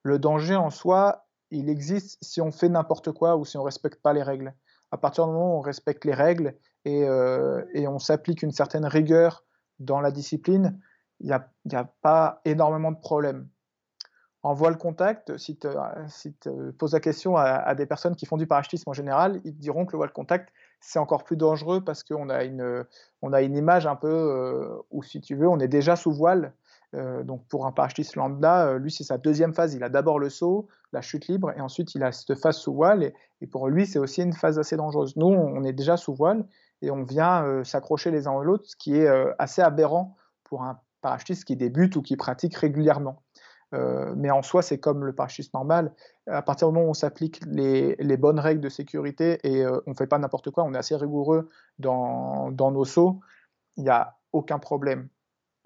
[0.02, 4.00] Le danger en soi, il existe si on fait n'importe quoi ou si on respecte
[4.00, 4.54] pas les règles.
[4.90, 8.86] À partir du moment où on respecte les règles et, euh, on s'applique une certaine
[8.86, 9.44] rigueur
[9.78, 10.80] dans la discipline,
[11.20, 13.48] il n'y a, pas énormément de problèmes.
[14.44, 15.68] En voile contact, si tu
[16.76, 19.86] poses la question à, des personnes qui font du parachutisme en général, ils te diront
[19.86, 22.84] que le voile contact, c'est encore plus dangereux parce qu'on a une,
[23.22, 26.54] on image un peu euh, où, si tu veux, on est déjà sous voile
[26.94, 29.74] euh, donc pour un parachutiste lambda, euh, lui c'est sa deuxième phase.
[29.74, 32.74] Il a d'abord le saut, la chute libre, et ensuite il a cette phase sous
[32.74, 33.12] voile.
[33.40, 35.16] Et, pour lui c'est aussi une phase assez dangereuse.
[35.16, 36.44] Nous on est déjà sous voile
[36.82, 40.80] et on vient s'accrocher les uns aux autres, ce qui est assez aberrant pour un
[41.00, 43.22] parachutiste qui débute ou qui pratique régulièrement.
[43.72, 45.94] Mais en soi, c'est comme le parachutiste normal.
[46.26, 49.94] À partir du moment où on s'applique les, bonnes règles de sécurité et on ne
[49.94, 53.20] fait pas n'importe quoi, on est assez rigoureux dans, dans nos sauts,
[53.76, 55.08] il n'y a aucun problème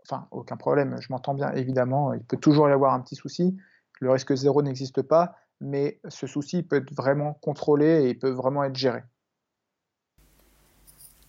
[0.06, 3.56] enfin, aucun problème, je m'entends bien, évidemment, il peut toujours y avoir un petit souci.
[4.00, 8.30] Le risque zéro n'existe pas, mais ce souci peut être vraiment contrôlé et il peut
[8.30, 9.02] vraiment être géré.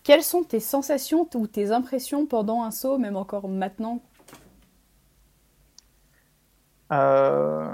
[0.04, 4.02] Quelles sont tes sensations ou tes impressions pendant un saut, même encore maintenant
[6.92, 7.68] euh,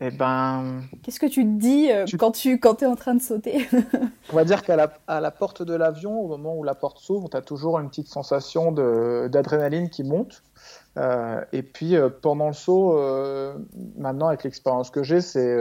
[0.00, 0.82] eh ben.
[1.02, 3.68] Qu'est-ce que tu te dis euh, quand tu quand es en train de sauter?
[4.32, 6.98] On va dire qu'à la, à la porte de l'avion, au moment où la porte
[6.98, 10.42] s'ouvre, tu as toujours une petite sensation d'adrénaline qui monte.
[10.96, 12.98] Euh, et puis pendant le saut,
[13.96, 15.56] maintenant avec l'expérience que j'ai, c'est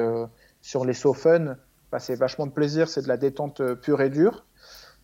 [0.61, 1.55] sur les sauts fun,
[1.91, 4.45] bah, c'est vachement de plaisir, c'est de la détente pure et dure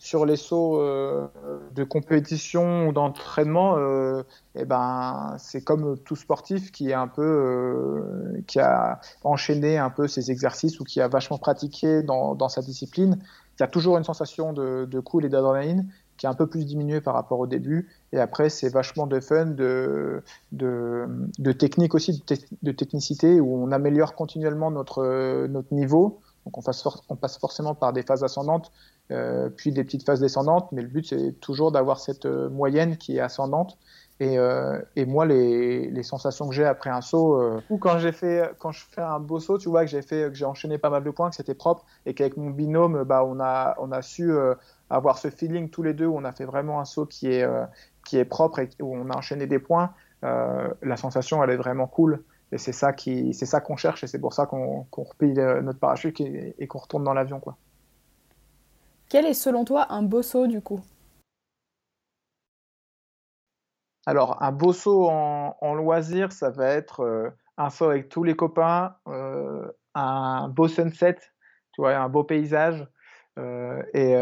[0.06, 1.26] sur les sauts euh,
[1.74, 4.22] de compétition ou d'entraînement, euh,
[4.54, 9.90] eh ben, c'est comme tout sportif qui, est un peu, euh, qui a enchaîné un
[9.90, 13.18] peu ses exercices ou qui a vachement pratiqué dans, sa discipline.
[13.58, 16.46] Il y a toujours une sensation de, de cool et d'adrénaline qui est un peu
[16.46, 17.90] plus diminuée par rapport au début.
[18.14, 20.22] Et après, c'est vachement de fun, de,
[21.58, 22.24] technique aussi,
[22.62, 26.22] de, technicité, où on améliore continuellement notre, niveau.
[26.46, 28.72] Donc on passe forcément par des phases ascendantes,
[29.12, 32.98] euh, puis des petites phases descendantes, mais le but c'est toujours d'avoir cette euh, moyenne
[32.98, 33.78] qui est ascendante.
[34.20, 38.86] Et, euh, moi, les, sensations que j'ai après un saut, ou quand fait, quand je
[38.90, 39.92] fais un beau saut, tu vois que
[40.32, 43.42] j'ai enchaîné pas mal de points, que c'était propre, et qu'avec mon binôme, bah, on
[43.42, 44.32] a, on a su
[44.90, 47.46] avoir ce feeling tous les deux où on a fait vraiment un saut qui est,
[48.06, 49.92] qui est propre et où on a enchaîné des points.
[50.22, 52.24] la sensation, elle est vraiment cool.
[52.54, 55.80] Et c'est ça qui, c'est qu'on cherche, et c'est pour ça qu'on, qu'on replie notre
[55.80, 57.58] parachute et, et qu'on retourne dans l'avion, quoi.
[59.10, 60.82] Quel est selon toi un beau saut du coup?
[64.08, 68.36] Alors, un beau saut en, loisir, ça va être euh, un saut avec tous les
[68.36, 71.16] copains, euh, un beau sunset,
[71.74, 72.88] tu vois, un beau paysage.
[73.38, 74.16] Euh, et,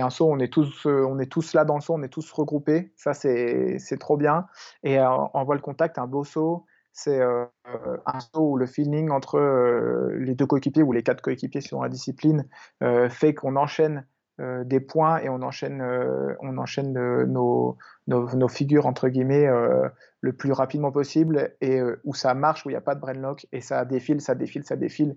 [0.00, 2.32] un saut, on est, tous, on est tous là dans le saut, on est tous
[2.32, 2.92] regroupés.
[2.96, 4.46] Ça, c'est trop bien.
[4.82, 9.38] Et en voile contact, un beau saut, c'est un saut où le feeling entre
[10.18, 12.46] les deux coéquipiers ou les quatre coéquipiers selon la discipline
[13.08, 14.06] fait qu'on enchaîne
[14.64, 15.82] des points et on enchaîne,
[16.40, 16.92] on enchaîne
[17.24, 17.76] nos,
[18.06, 19.48] nos, figures entre guillemets
[20.20, 23.46] le plus rapidement possible et où ça marche, où il n'y a pas de brainlock
[23.52, 25.16] et ça défile, ça défile, ça défile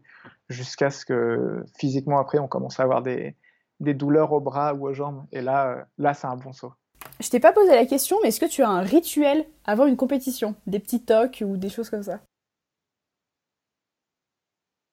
[0.50, 3.36] jusqu'à ce que physiquement après on commence à avoir des,
[3.80, 6.74] des douleurs aux bras ou aux jambes et là, là c'est un bon saut.
[7.20, 9.98] Je t'ai pas posé la question, mais est-ce que tu as un rituel avant une
[9.98, 10.56] compétition?
[10.68, 12.20] Des petits tocs ou des choses comme ça?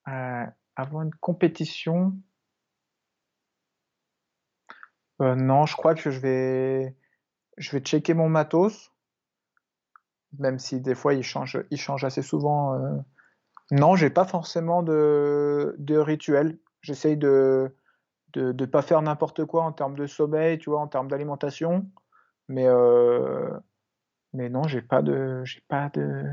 [0.08, 0.46] Euh,
[0.76, 2.14] avant une compétition?
[5.20, 6.96] non, je crois que je vais,
[7.58, 8.90] je vais checker mon matos,
[10.38, 13.04] même si des fois il change, il change assez souvent.
[13.70, 16.58] Non, j'ai pas forcément de, de rituel.
[16.80, 17.74] J'essaye de
[18.32, 21.90] de ne pas faire n'importe quoi en termes de sommeil, tu vois, en termes d'alimentation.
[22.48, 23.50] Mais, euh,
[24.32, 26.24] mais non, j'ai pas de, j'ai pas de,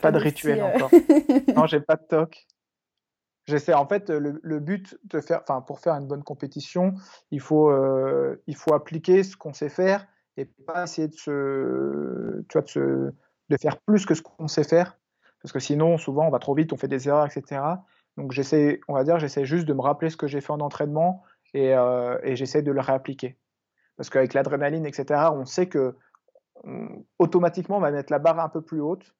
[0.00, 0.90] pas de rituel encore.
[1.56, 2.46] non, j'ai pas de toc.
[3.46, 6.94] J'essaie, en fait, le, le, but de faire, enfin, pour faire une bonne compétition,
[7.30, 10.06] il faut, euh, il faut appliquer ce qu'on sait faire
[10.38, 13.12] et pas essayer de se, tu vois, de, se,
[13.50, 14.98] de faire plus que ce qu'on sait faire.
[15.42, 17.60] Parce que sinon, souvent, on va trop vite, on fait des erreurs, etc.
[18.16, 20.60] Donc j'essaie, on va dire, j'essaie juste de me rappeler ce que j'ai fait en
[20.60, 21.22] entraînement
[21.52, 23.38] et, euh, j'essaie de le réappliquer.
[23.96, 25.96] Parce qu'avec l'adrénaline, etc., on sait que
[27.18, 29.14] automatiquement on va mettre la barre un peu plus haute.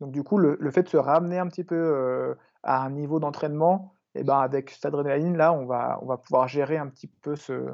[0.00, 3.20] Donc du coup, le, fait de se ramener un petit peu euh, à un niveau
[3.20, 7.06] d'entraînement, et eh ben avec cette adrénaline là, on va, on pouvoir gérer un petit
[7.06, 7.72] peu ce,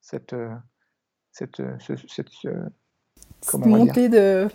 [0.00, 0.56] cette, euh,
[3.42, 4.48] cette montée de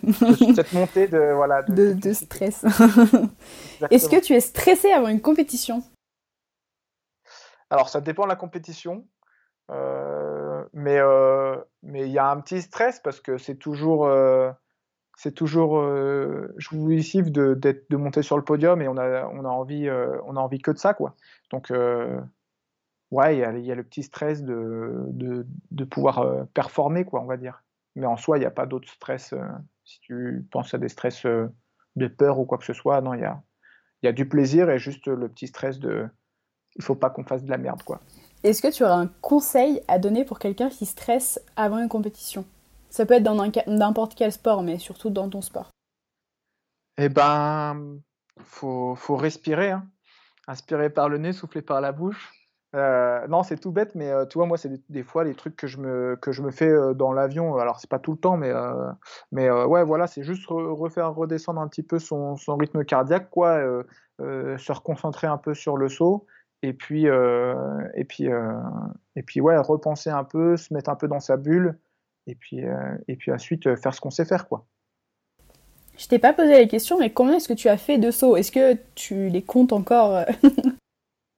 [0.54, 2.64] cette montée de voilà de, de, stress.
[3.90, 5.82] Est-ce que tu es stressé avant une compétition?
[7.70, 9.06] Alors ça dépend de la compétition,
[9.70, 14.50] euh, mais euh, mais il y a un petit stress parce que c'est toujours euh,
[15.16, 15.82] c'est toujours
[16.58, 20.40] jouissif de, de monter sur le podium et on a on a envie on a
[20.40, 21.16] envie que de ça quoi.
[21.50, 21.72] Donc
[23.10, 27.22] ouais il y a, y a, le petit stress de, de, de pouvoir performer quoi
[27.22, 27.62] on va dire.
[27.96, 29.32] Mais en soi, il n'y a pas d'autre stress.
[29.32, 29.42] Euh,
[29.84, 31.48] si tu penses à des stress euh,
[31.96, 33.42] de peur ou quoi que ce soit, non, il y a,
[34.02, 36.08] y a du plaisir et juste le petit stress de
[36.76, 38.00] il faut pas qu'on fasse de la merde, quoi.
[38.42, 42.44] Est-ce que tu auras un conseil à donner pour quelqu'un qui stresse avant une compétition?
[42.90, 43.34] Ça peut être dans
[43.66, 45.70] n'importe quel sport, mais surtout dans ton sport.
[46.98, 47.98] Eh ben,
[48.44, 49.70] faut, faut respirer.
[49.70, 49.88] Hein.
[50.46, 52.32] Inspirer par le nez, souffler par la bouche.
[52.76, 55.56] Euh, non, c'est tout bête, mais euh, tu vois, moi, c'est des, fois les trucs
[55.56, 57.56] que je me, que je me fais euh, dans l'avion.
[57.56, 58.52] Alors, c'est pas tout le temps, mais,
[59.32, 63.60] mais ouais, voilà, c'est juste refaire redescendre un petit peu son, son rythme cardiaque, quoi,
[64.18, 66.26] se reconcentrer un peu sur le saut,
[66.62, 68.28] et puis, et puis,
[69.16, 71.78] et puis, ouais, repenser un peu, se mettre un peu dans sa bulle,
[72.26, 72.60] et puis,
[73.08, 74.66] et puis ensuite faire ce qu'on sait faire, quoi.
[75.96, 78.36] Je t'ai pas posé la question, mais combien est-ce que tu as fait de sauts
[78.36, 80.26] Est-ce que tu les comptes encore?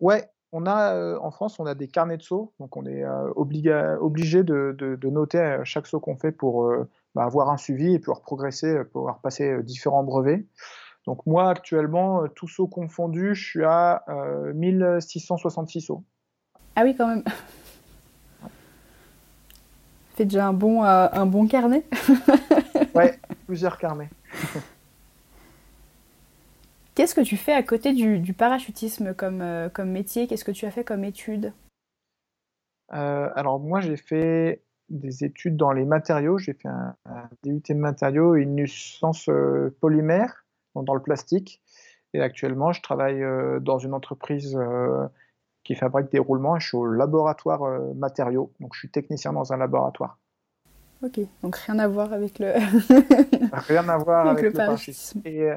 [0.01, 3.05] Ouais, on a euh, en France, on a des carnets de sauts, donc on est
[3.05, 6.73] euh, obligé de, noter euh, chaque saut qu'on fait pour
[7.15, 10.47] bah, avoir un suivi et pouvoir progresser, pouvoir passer différents brevets.
[11.07, 14.05] Donc moi actuellement, tout saut confondu, je suis à
[14.55, 16.05] 1666 sauts.
[16.77, 17.25] Ah oui, quand même.
[20.17, 21.85] Fait déjà un bon, un bon carnet.
[22.95, 24.11] ouais, plusieurs carnets.
[26.99, 30.27] Qu'est-ce que tu fais à côté du, parachutisme comme, euh, comme métier?
[30.27, 31.53] Qu'est-ce que tu as fait comme études
[32.93, 36.39] euh, Alors moi j'ai fait des études dans les matériaux.
[36.39, 36.97] J'ai fait un,
[37.45, 41.63] DUT de matériaux et une licence euh, polymère, dans le plastique.
[42.15, 43.23] Et actuellement je travaille
[43.61, 44.59] dans une entreprise
[45.63, 48.53] qui fabrique des roulements je suis au laboratoire matériaux.
[48.59, 50.19] Donc je suis technicien dans un laboratoire.
[51.05, 52.55] Ok, donc rien à voir avec le.
[53.69, 55.21] rien à voir avec, le, parachutisme.
[55.25, 55.53] Et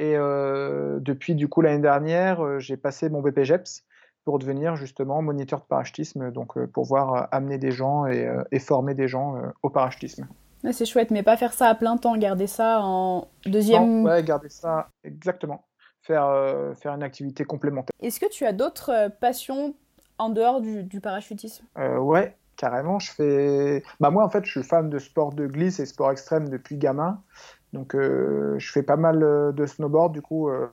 [0.00, 3.84] euh, depuis du coup l'année dernière, euh, j'ai passé mon BPGEPS
[4.24, 8.94] pour devenir justement moniteur de parachutisme, donc euh, pour pouvoir amener des gens et, former
[8.94, 10.26] des gens au parachutisme.
[10.72, 14.04] c'est chouette, mais pas faire ça à plein temps, garder ça en deuxième.
[14.04, 15.64] ouais, garder ça exactement,
[16.02, 17.92] faire faire une activité complémentaire.
[18.00, 19.74] Est-ce que tu as d'autres passions
[20.18, 21.64] en dehors du, du parachutisme?
[21.76, 22.98] Ouais, carrément.
[22.98, 23.82] Je fais.
[24.00, 26.76] Bah moi en fait, je suis fan de sport de glisse et sport extrême depuis
[26.76, 27.22] gamin.
[27.72, 30.68] Donc euh, je fais pas mal euh, de snowboard, du coup euh,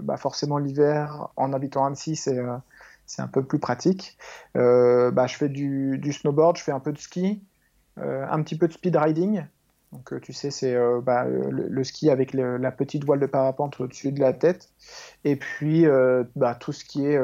[0.00, 2.38] bah forcément l'hiver en habitant Annecy c'est
[3.06, 4.16] c'est un peu plus pratique.
[4.54, 7.42] bah, je fais du, snowboard, je fais un peu de ski,
[7.98, 9.44] un petit peu de speed riding.
[9.92, 14.20] Donc tu sais c'est bah, le, ski avec la petite voile de parapente au-dessus de
[14.20, 14.70] la tête.
[15.24, 15.84] Et puis
[16.60, 17.20] tout ce qui est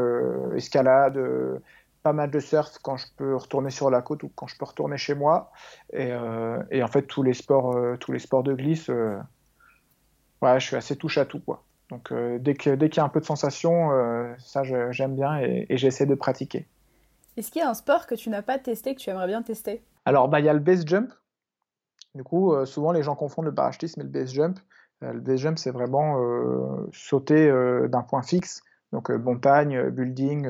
[0.54, 1.18] escalade
[2.02, 4.64] pas mal de surf quand je peux retourner sur la côte ou quand je peux
[4.64, 5.52] retourner chez moi.
[5.92, 9.18] Et, euh, et en fait, tous les sports, euh, tous les sports de glisse, euh,
[10.42, 11.40] ouais, je suis assez touche à tout.
[11.40, 11.62] Quoi.
[11.90, 13.90] Donc dès qu'il dès qu'il y a un peu de sensation,
[14.38, 16.68] ça j'aime bien et, j'essaie de pratiquer.
[17.36, 19.42] Est-ce qu'il y a un sport que tu n'as pas testé, que tu aimerais bien
[19.42, 19.82] tester?
[20.04, 21.12] Alors, bah, il y a le base jump.
[22.14, 24.60] Du coup, souvent les gens confondent le parachutisme et le base jump.
[25.00, 26.16] le base jump, c'est vraiment
[26.92, 27.50] sauter
[27.88, 30.48] d'un point fixe, donc montagne, building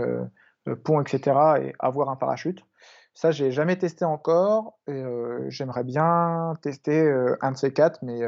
[0.84, 2.64] pont, etc., et avoir un parachute.
[3.14, 4.78] Ça, j'ai jamais testé encore.
[4.86, 8.20] Et, euh, j'aimerais bien tester euh, un de ces quatre, mais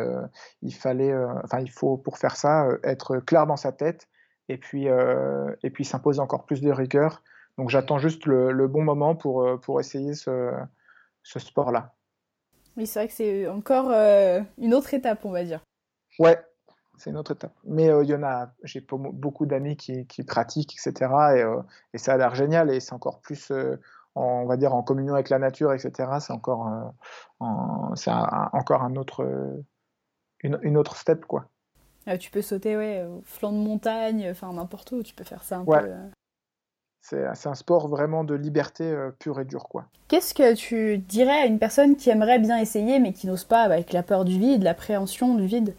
[0.62, 1.14] il fallait,
[1.44, 4.08] enfin, il faut pour faire ça être clair dans sa tête
[4.48, 7.22] et puis, et puis s'imposer encore plus de rigueur.
[7.58, 10.52] Donc j'attends juste le, bon moment pour, pour essayer ce,
[11.22, 11.94] ce sport-là.
[12.76, 15.64] Oui, c'est vrai que c'est encore une autre étape, on va dire.
[16.18, 16.38] Ouais,
[16.98, 17.54] c'est une autre étape.
[17.64, 21.10] Mais il y en a, j'ai beaucoup d'amis qui, qui, pratiquent, etc.
[21.36, 21.44] Et,
[21.94, 23.50] et, ça a l'air génial et c'est encore plus
[24.14, 26.10] on va dire en communion avec la nature, etc.
[26.20, 29.26] C'est encore, euh, c'est encore un autre,
[30.42, 31.46] une, autre step quoi.
[32.06, 35.44] Ah, tu peux sauter ouais, au flanc de montagne, enfin n'importe où, tu peux faire
[35.44, 35.80] ça un ouais.
[35.80, 35.88] peu.
[35.88, 36.08] Euh.
[37.34, 39.86] C'est un sport vraiment de liberté euh, pure et dure quoi.
[40.06, 43.62] Qu'est-ce que tu dirais à une personne qui aimerait bien essayer mais qui n'ose pas,
[43.62, 45.74] avec la peur du vide, l'appréhension du vide,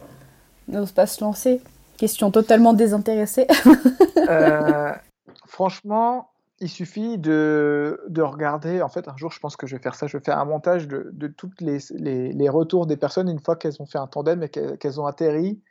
[0.68, 1.62] n'ose pas se lancer
[1.98, 3.48] Question totalement désintéressée.
[5.48, 8.82] franchement, il suffit de, de, regarder.
[8.82, 10.08] En fait, un jour, je pense que je vais faire ça.
[10.08, 13.40] Je vais faire un montage de, de tous les, les, les, retours des personnes une
[13.40, 15.62] fois qu'elles ont fait un tandem et qu'elles ont atterri.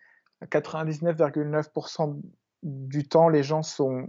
[0.44, 2.20] 99,9%
[2.62, 4.06] du temps, les gens sont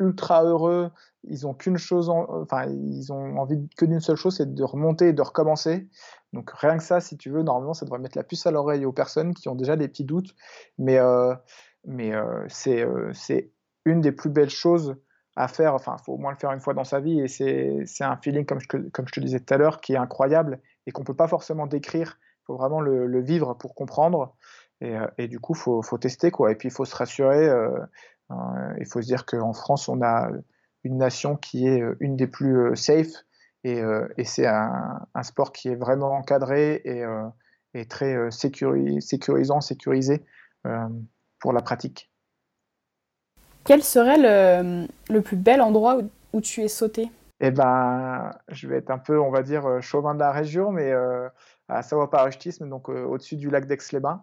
[0.00, 0.90] ultra heureux.
[1.24, 5.08] Ils ont qu'une chose, enfin, ils ont envie que d'une seule chose, c'est de remonter
[5.08, 5.88] et de recommencer.
[6.32, 8.84] Donc rien que ça, si tu veux, normalement, ça devrait mettre la puce à l'oreille
[8.86, 10.34] aux personnes qui ont déjà des petits doutes.
[10.78, 11.34] Mais, euh,
[11.84, 13.12] mais euh, c'est euh,
[13.84, 14.96] une des plus belles choses
[15.36, 15.74] à faire.
[15.74, 17.20] Enfin, faut au moins le faire une fois dans sa vie.
[17.20, 19.98] Et c'est un feeling, comme je, comme je te disais tout à l'heure, qui est
[19.98, 22.18] incroyable et qu'on ne peut pas forcément décrire.
[22.42, 24.34] Il faut vraiment le, vivre pour comprendre.
[24.80, 26.30] Et, et du coup, faut, faut, tester.
[26.30, 26.52] Quoi.
[26.52, 27.50] Et puis, il faut se rassurer.
[28.30, 30.30] Euh, euh, il faut se dire qu'en France, on a
[30.84, 33.12] une nation qui est une des plus safe.
[33.62, 33.82] Et,
[34.16, 37.04] et c'est un, un, sport qui est vraiment encadré et,
[37.74, 40.24] et très sécurisant, sécurisé
[41.38, 42.10] pour la pratique.
[43.64, 45.98] Quel serait le, le plus bel endroit
[46.32, 47.10] où, tu es sauté?
[47.40, 50.72] Eh ben, je vais être un peu, on va dire, euh, chauvin de la région,
[50.72, 51.28] mais euh,
[51.68, 54.22] à Savoie-Parachutisme, donc euh, au-dessus du lac d'Aix-les-Bains.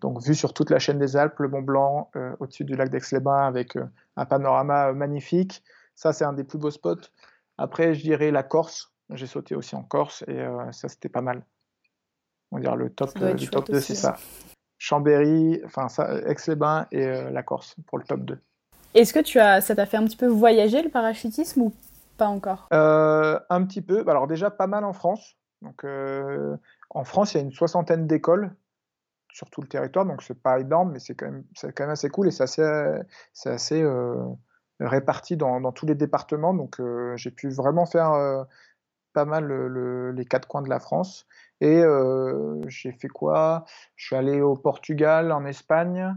[0.00, 3.46] Donc vu sur toute la chaîne des Alpes, le Mont Blanc, au-dessus du lac d'Aix-les-Bains,
[3.46, 3.76] avec
[4.16, 5.62] un panorama magnifique.
[5.94, 7.08] Ça, c'est un des plus beaux spots.
[7.58, 8.92] Après, je dirais la Corse.
[9.10, 11.42] J'ai sauté aussi en Corse et ça, c'était pas mal.
[12.50, 14.16] On va dire le top, du top 2, c'est ça.
[14.82, 15.86] Chambéry, enfin
[16.26, 18.38] Aix-les-Bains et euh, la Corse pour le top 2.
[18.94, 21.72] Est-ce que tu as, ça t'a fait un petit peu voyager le parachutisme ou
[22.18, 22.66] pas encore?
[22.72, 24.04] Euh, Un petit peu.
[24.08, 25.36] Alors déjà pas mal en France.
[25.62, 26.56] Donc euh,
[26.90, 28.54] en France, il y a une soixantaine d'écoles
[29.32, 32.08] sur tout le territoire, donc c'est pas énorme, mais c'est quand même, quand même assez
[32.10, 32.62] cool et c'est assez,
[33.32, 33.84] c'est assez
[34.78, 36.54] réparti dans, dans, tous les départements.
[36.54, 36.80] Donc
[37.16, 38.46] j'ai pu vraiment faire
[39.12, 41.26] pas mal les quatre coins de la France.
[41.62, 43.64] Et euh, j'ai fait quoi?
[43.94, 46.16] Je suis allé au Portugal, en Espagne.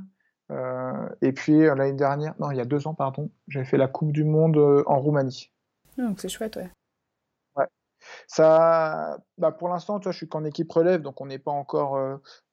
[0.51, 3.78] Euh, et puis euh, l'année dernière, non, il y a deux ans, pardon, j'ai fait
[3.78, 5.51] la Coupe du Monde en Roumanie.
[5.99, 6.69] Ah, donc c'est chouette, ouais.
[8.28, 11.94] Ça, bah pour l'instant, je suis qu'en équipe relève, donc on n'est pas encore,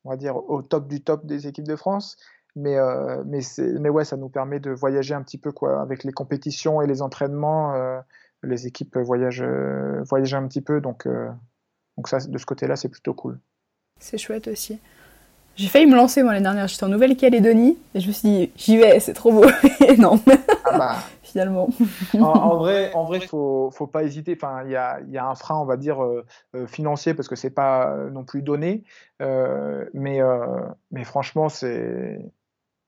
[0.04, 2.16] on va dire, au top du top des équipes de France.
[2.54, 2.76] Mais,
[3.24, 3.40] mais,
[3.80, 6.86] mais ouais, ça nous permet de voyager un petit peu, quoi, avec les compétitions et
[6.86, 7.74] les entraînements.
[8.42, 9.44] les équipes voyagent,
[10.04, 11.06] voyagent un petit peu, donc
[11.96, 13.38] donc ça, de ce côté-là, c'est plutôt cool.
[14.00, 14.78] C'est chouette aussi.
[15.54, 18.50] J'ai failli me lancer moi l'année dernière, j'étais en Nouvelle-Calédonie et je me suis dit
[18.56, 19.44] j'y vais, c'est trop beau.
[19.86, 20.18] et non.
[20.64, 20.96] Ah bah.
[21.32, 21.68] Finalement.
[22.20, 24.36] en, vrai, en vrai, faut, faut pas hésiter.
[24.36, 27.26] Enfin, il y a, y a, un frein, on va dire euh, euh, financier parce
[27.26, 28.84] que c'est pas non plus donné,
[29.22, 30.20] euh, mais
[30.90, 32.20] mais franchement, c'est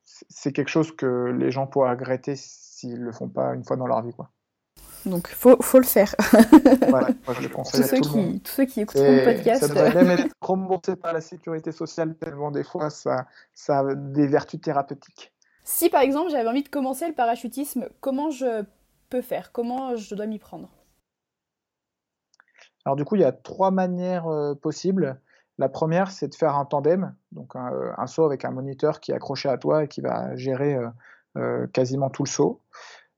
[0.04, 3.87] c'est quelque chose que les gens pourraient regretter s'ils le font pas une fois dans
[3.87, 4.28] leur vie, quoi.
[5.07, 6.14] Donc, faut, faut le faire.
[6.88, 9.66] moi, je le conseille tous, ceux qui, tous ceux qui écoutent mon podcast.
[9.66, 13.94] Ça devrait même être remboursé par la sécurité sociale, tellement des fois, ça, ça a
[13.94, 15.34] des vertus thérapeutiques.
[15.64, 18.64] Si, par exemple, j'avais envie de commencer le parachutisme, comment je
[19.09, 19.50] peux faire?
[19.50, 20.68] Comment je dois m'y prendre?
[22.85, 25.18] Alors, du coup, il y a trois manières euh, possibles.
[25.57, 29.12] La première, c'est de faire un tandem, donc un, un, saut avec un moniteur qui
[29.12, 30.88] est accroché à toi et qui va gérer euh,
[31.38, 32.61] euh, quasiment tout le saut.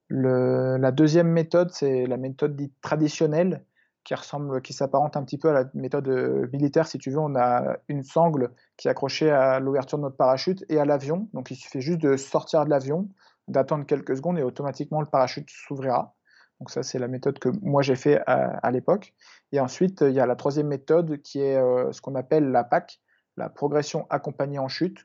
[0.09, 3.65] La deuxième méthode, c'est la méthode dite traditionnelle,
[4.07, 6.87] qui ressemble, qui s'apparente un petit peu à la méthode euh, militaire.
[6.87, 10.64] Si tu veux, on a une sangle qui est accrochée à l'ouverture de notre parachute
[10.69, 11.28] et à l'avion.
[11.35, 13.09] Donc, il suffit juste de sortir de l'avion,
[13.49, 16.14] d'attendre quelques secondes et automatiquement le parachute s'ouvrira.
[16.61, 19.12] Donc, ça, c'est la méthode que moi j'ai fait à, à l'époque.
[19.51, 22.62] Et ensuite, il y a la troisième méthode qui est euh, ce qu'on appelle la
[22.62, 23.01] PAC,
[23.37, 25.05] la progression accompagnée en chute,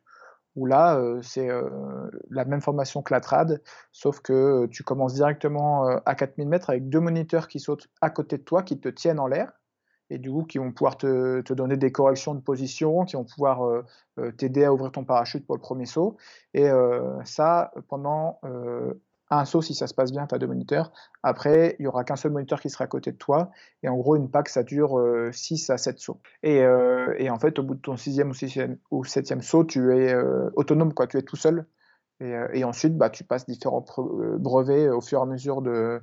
[0.55, 1.69] où là, euh, c'est euh,
[2.29, 6.69] la même formation que la trad, sauf que euh, tu commences directement à 4000 mètres
[6.69, 9.51] avec deux moniteurs qui sautent à côté de toi, qui te tiennent en l'air,
[10.09, 13.23] et du coup qui vont pouvoir te, te, donner des corrections de position, qui vont
[13.23, 13.83] pouvoir
[14.37, 16.17] t'aider à ouvrir ton parachute pour le premier saut.
[16.53, 16.69] Et
[17.23, 18.41] ça, pendant
[19.31, 20.91] un saut si ça se passe bien, tu as deux moniteurs.
[21.23, 23.51] Après, il y aura qu'un seul moniteur qui sera à côté de toi.
[23.81, 25.01] Et en gros, une PAC, ça dure
[25.31, 26.19] 6 euh, à 7 sauts.
[26.43, 29.63] Et, euh, et, en fait, au bout de ton sixième ou, sixième, ou septième saut,
[29.63, 31.07] tu es euh, autonome, quoi.
[31.07, 31.65] tu es tout seul.
[32.19, 33.83] Et, ensuite, bah, tu passes différents
[34.37, 36.01] brevets au fur et à mesure de,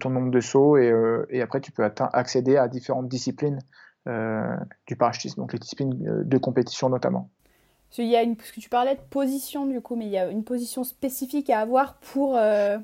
[0.00, 3.60] ton nombre de sauts et après tu peux accéder à différentes disciplines
[4.04, 7.30] du parachutisme, donc les disciplines de compétition notamment.
[7.96, 10.28] Il y a parce que tu parlais de position du coup, mais il y a
[10.28, 12.36] une position spécifique à avoir pour.
[12.36, 12.78] Euh,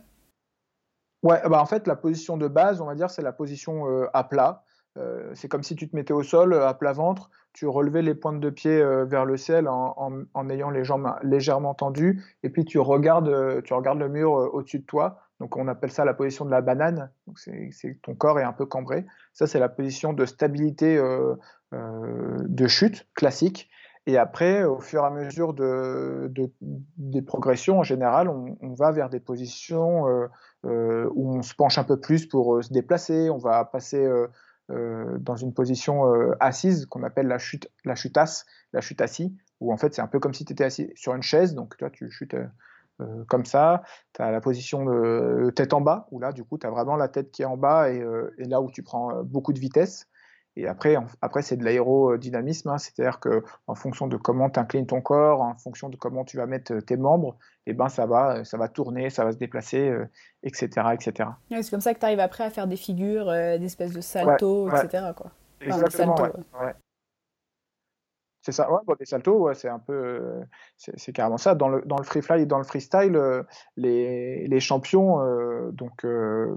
[1.23, 4.07] ouais, bah en fait, la position de base, on va dire, c'est la position euh,
[4.15, 4.65] à plat.
[4.97, 8.15] Euh, c'est comme si tu te mettais au sol à plat ventre, tu relevais les
[8.15, 12.65] pointes de pied vers le ciel en, en, ayant les jambes légèrement tendues, et puis
[12.65, 15.19] tu regardes, tu regardes le mur au-dessus de toi.
[15.41, 17.11] Donc on appelle ça la position de la banane.
[17.27, 19.05] Donc c'est ton corps est un peu cambré.
[19.33, 20.97] Ça c'est la position de stabilité
[21.73, 23.69] de chute classique.
[24.07, 26.31] Et après, au fur et à mesure de,
[26.99, 30.27] des progressions, en général, on, va vers des positions euh,
[30.67, 33.31] euh, où on se penche un peu plus pour euh, se déplacer.
[33.31, 34.07] On va passer
[34.69, 36.05] dans une position
[36.41, 39.31] assise qu'on appelle la chute, la chutasse, la chute assise,
[39.61, 41.55] où en fait c'est un peu comme si tu étais assis sur une chaise.
[41.55, 42.37] Donc toi, tu chutes
[43.29, 43.83] comme ça.
[44.15, 46.97] Tu as la position de tête en bas, où là, du coup, tu as vraiment
[46.97, 48.03] la tête qui est en bas et,
[48.39, 50.09] et là où tu prends beaucoup de vitesse.
[50.57, 54.87] Et après, après c'est de l'aérodynamisme, hein, c'est-à-dire que en fonction de comment tu inclines
[54.87, 57.37] ton corps, en fonction de comment tu vas mettre tes membres,
[57.67, 59.93] et eh ben ça va, ça va tourner, ça va se déplacer,
[60.43, 61.31] etc., euh, etc.
[61.51, 64.01] c'est comme ça que tu arrives après à faire des figures, euh, des espèces de
[64.01, 65.07] saltos, etc.
[65.17, 65.31] Quoi.
[65.61, 66.15] Exactement,
[68.45, 70.45] c'est ça, ouais, bon, les saltos, ouais, c'est un peu, euh,
[70.77, 71.55] c'est carrément ça.
[71.55, 73.43] Dans le, dans le free fly et dans le freestyle, euh,
[73.79, 76.05] les, les, champions, euh, donc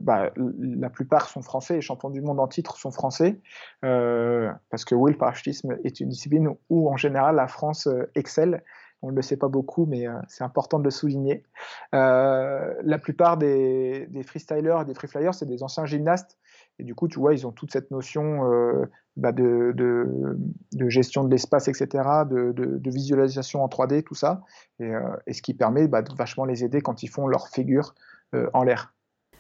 [0.01, 3.39] bah, la plupart sont français, les champions du monde en titre sont français,
[3.81, 8.63] parce que oui, le parachutisme est une discipline où en général la France excelle.
[9.01, 11.45] On ne le sait pas beaucoup, mais c'est important de le souligner.
[11.93, 16.37] la plupart des, des freestylers et des free flyers, c'est des anciens gymnastes
[16.79, 20.37] et du coup, tu vois, ils ont toute cette notion euh, bah de, de,
[20.73, 21.87] de, gestion de l'espace, etc.,
[22.29, 24.41] de, de, visualisation en 3D, tout ça,
[24.79, 27.47] et, euh, et ce qui permet bah, de vachement les aider quand ils font leur
[27.47, 27.95] figure
[28.35, 28.93] euh, en l'air.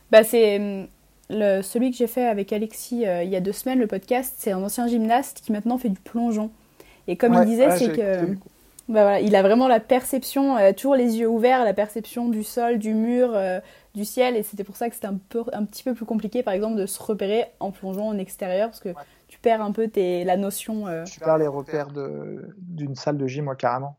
[0.09, 0.87] Bah, c'est hum,
[1.29, 4.63] celui que j'ai fait avec Alexis il y a deux semaines, le podcast, c'est un
[4.63, 6.49] ancien gymnaste qui maintenant fait du plongeon.
[7.07, 8.35] Et comme il disait, c'est que...
[8.89, 12.79] Bah voilà, il a vraiment la perception, toujours les yeux ouverts, la perception du sol,
[12.79, 13.37] du mur,
[13.93, 16.43] du ciel et c'était pour ça que c'était un, peu, un petit peu plus compliqué
[16.43, 18.93] par exemple de se repérer en plongeant en extérieur parce que
[19.27, 20.87] tu perds un peu tes, la notion.
[20.87, 23.97] Euh, tu perds les repères d'une salle de gym, moi carrément.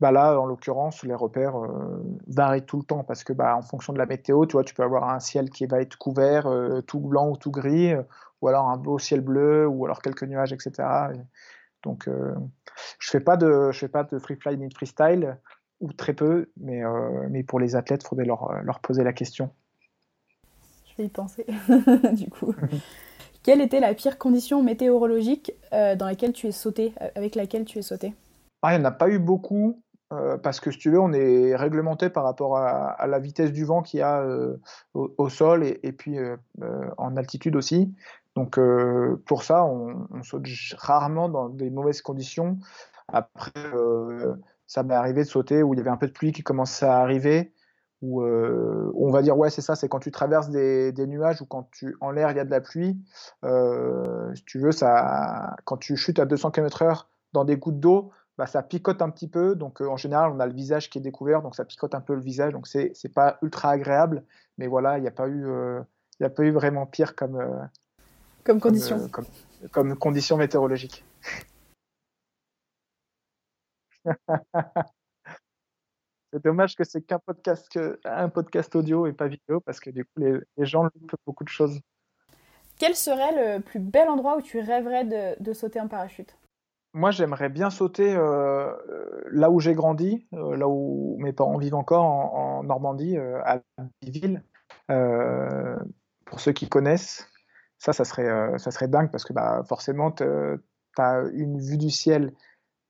[0.00, 3.62] Bah là, en l'occurrence, les repères euh, varient tout le temps parce que bah, en
[3.62, 6.46] fonction de la météo, tu vois, tu peux avoir un ciel qui va être couvert,
[6.46, 7.94] euh, tout blanc ou tout gris,
[8.40, 10.82] ou alors un beau ciel bleu, ou alors quelques nuages, etc.
[11.82, 12.08] donc,
[12.98, 15.36] je fais pas de, je fais pas de free fly ni de freestyle
[15.82, 19.02] ou très peu, mais, euh, mais pour les athlètes, il faudrait leur, euh, leur, poser
[19.02, 19.50] la question.
[20.86, 21.44] Je vais y penser,
[22.12, 22.54] du coup.
[23.42, 27.80] Quelle était la pire condition météorologique euh, dans laquelle tu es sauté, avec laquelle tu
[27.80, 28.14] es sauté?
[28.62, 29.82] Ah, Il n'y en a pas eu beaucoup,
[30.42, 33.80] parce que si tu veux, on est réglementé par rapport à, la vitesse du vent
[33.80, 34.22] qu'il y a
[34.92, 36.18] au, sol et, et puis
[36.98, 37.94] en altitude aussi.
[38.34, 38.58] Donc
[39.26, 40.46] pour ça, on, on, saute
[40.78, 42.58] rarement dans des mauvaises conditions.
[43.08, 43.52] Après,
[44.66, 46.86] ça m'est arrivé de sauter où il y avait un peu de pluie qui commençait
[46.86, 47.52] à arriver,
[48.04, 51.68] euh, on va dire ouais c'est ça, c'est quand tu traverses des, nuages ou quand
[51.70, 52.98] tu en l'air il y a de la pluie.
[53.44, 58.10] Euh, si tu veux, ça, quand tu chutes à 200 km/h dans des gouttes d'eau,
[58.38, 59.54] bah, ça picote un petit peu.
[59.54, 62.00] Donc euh, en général, on a le visage qui est découvert, donc ça picote un
[62.00, 62.52] peu le visage.
[62.52, 64.24] Donc c'est pas ultra agréable,
[64.58, 65.46] mais voilà, il n'y a eu
[66.20, 67.38] a pas eu vraiment pire comme
[68.44, 69.26] comme condition comme,
[69.70, 71.04] comme condition météorologique.
[76.32, 79.90] c'est dommage que c'est qu'un podcast, que, un podcast audio et pas vidéo parce que
[79.90, 81.80] du coup les, les gens loupent beaucoup de choses.
[82.78, 86.36] Quel serait le plus bel endroit où tu rêverais de, de sauter en parachute?
[86.94, 88.74] Moi, j'aimerais bien sauter euh,
[89.30, 93.60] là où j'ai grandi, euh, là où mes parents vivent encore, en, Normandie, euh, à
[94.02, 94.42] Ville.
[96.26, 97.30] pour ceux qui connaissent,
[97.82, 100.22] ça, ça serait, ça serait dingue parce que bah, forcément, tu
[100.98, 102.32] as une vue du ciel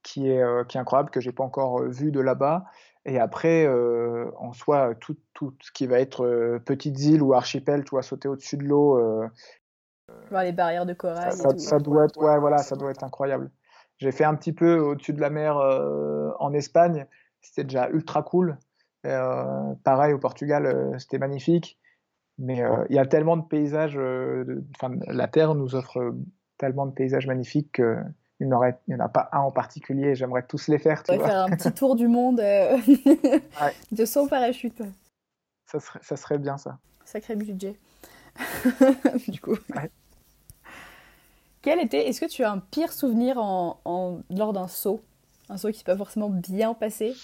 [0.02, 2.64] qui est, euh, qui est incroyable, que j'ai pas encore euh, vu de là-bas.
[3.06, 7.84] Et après, euh, en soi, tout, tout, ce qui va être petites îles ou archipels,
[7.84, 9.00] tu vois, sauter au-dessus de l'eau.
[10.30, 11.32] Voir les barrières de corail.
[11.32, 13.50] Ça, doit être, ouais, voilà, ça doit être incroyable.
[13.96, 15.56] J'ai fait un petit peu au-dessus de la mer
[16.38, 17.06] en Espagne.
[17.40, 18.56] C'était déjà ultra cool.
[19.02, 21.80] pareil au Portugal, c'était magnifique.
[22.38, 23.98] Mais il y a tellement de paysages.
[24.76, 26.14] Enfin, la Terre nous offre
[26.58, 27.96] tellement de paysages magnifiques que
[28.42, 28.48] il
[28.88, 31.02] n'y en a pas un en particulier, j'aimerais tous les faire.
[31.02, 32.76] Tu faire un petit tour du monde euh,
[33.92, 34.82] de saut parachute.
[35.66, 36.78] Ça serait, ça serait bien ça.
[37.04, 37.76] Sacré budget.
[39.28, 39.56] du coup.
[41.60, 45.02] Quel était, est-ce que tu as un pire souvenir en, lors d'un saut?
[45.48, 47.14] Un saut qui s'est pas forcément bien passé?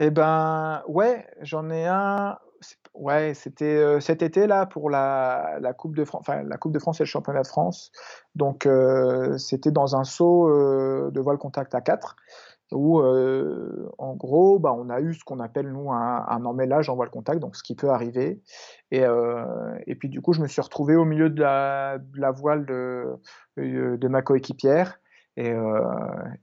[0.00, 2.38] Eh ben, ouais, j'en ai un.
[2.98, 6.80] Ouais, c'était cet été là pour la, la Coupe de France, enfin la Coupe de
[6.80, 7.92] France et le Championnat de France.
[8.34, 8.68] Donc
[9.38, 12.16] c'était dans un saut de voile contact à 4
[12.72, 16.96] où en gros, bah, on a eu ce qu'on appelle nous un, un, emmêlage en
[16.96, 18.42] voile contact, donc ce qui peut arriver.
[18.90, 19.04] Et,
[19.86, 22.66] et puis du coup, je me suis retrouvé au milieu de la, de la voile
[22.66, 23.16] de,
[23.56, 24.98] de ma coéquipière.
[25.38, 25.80] Et, euh,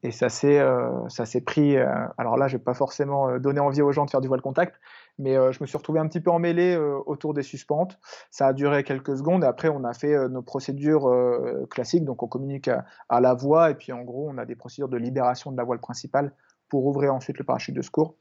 [0.04, 1.76] et ça s'est euh, pris.
[1.76, 1.86] Euh,
[2.18, 4.80] alors là, je vais pas forcément donner envie aux gens de faire du voile contact,
[5.18, 7.98] mais je me suis retrouvé un petit peu emmêlé autour des suspentes.
[8.32, 9.44] Ça a duré quelques secondes.
[9.44, 11.10] Et après, on a fait nos procédures
[11.70, 12.04] classiques.
[12.04, 12.70] Donc, on communique
[13.10, 15.64] à, la voie et puis en gros, on a des procédures de libération de la
[15.64, 16.34] voile principale
[16.70, 18.16] pour ouvrir ensuite le parachute de secours.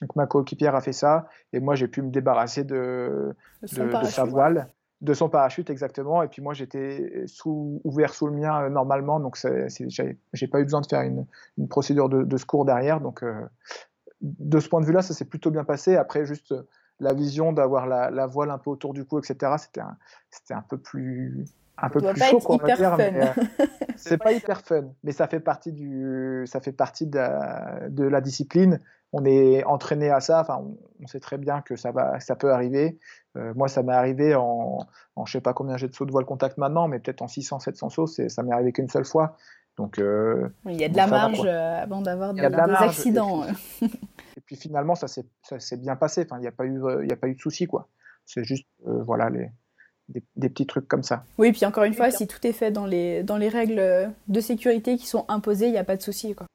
[0.00, 4.24] Donc ma coéquipière a fait ça et moi j'ai pu me débarrasser de, de sa
[4.24, 4.66] voile
[5.00, 6.22] de son parachute exactement.
[6.22, 10.64] Et puis moi, j'étais sous, ouvert sous le mien euh, normalement, donc j'ai pas eu
[10.64, 11.26] besoin de faire une,
[11.68, 13.00] procédure de, secours derrière.
[13.00, 13.46] Donc euh,
[14.20, 15.96] de ce point de vue-là, ça s'est plutôt bien passé.
[15.96, 16.62] Après, juste euh,
[17.00, 19.54] la vision d'avoir la, voile un peu autour du cou, etc.
[19.58, 19.80] C'était
[20.54, 21.46] un, peu plus
[21.78, 23.34] un peu plus chaud, quoi, on va dire.
[23.96, 28.20] c'est pas hyper fun, mais ça fait partie du, ça fait partie de de la
[28.20, 28.80] discipline
[29.12, 30.40] on est entraîné à ça.
[30.40, 30.62] Enfin,
[31.00, 32.98] on, sait très bien que ça va, ça peut arriver.
[33.36, 36.12] Euh, moi, ça m'est arrivé en, en, je sais pas combien j'ai de sauts de
[36.12, 39.36] voile contact maintenant, mais peut-être en 600, 700 sauts, ça m'est arrivé qu'une seule fois.
[39.76, 43.44] Donc, euh, il y a de la marge euh, avant d'avoir des, accidents.
[43.82, 46.22] Et puis, finalement, ça s'est bien passé.
[46.24, 47.88] Enfin, il n'y a pas eu, il a pas eu de souci, quoi.
[48.26, 49.50] C'est juste, voilà, les,
[50.08, 51.24] des, petits trucs comme ça.
[51.38, 54.40] Oui, puis encore une fois, si tout est fait dans les, dans les règles de
[54.40, 56.46] sécurité qui sont imposées, il n'y a pas de souci, quoi.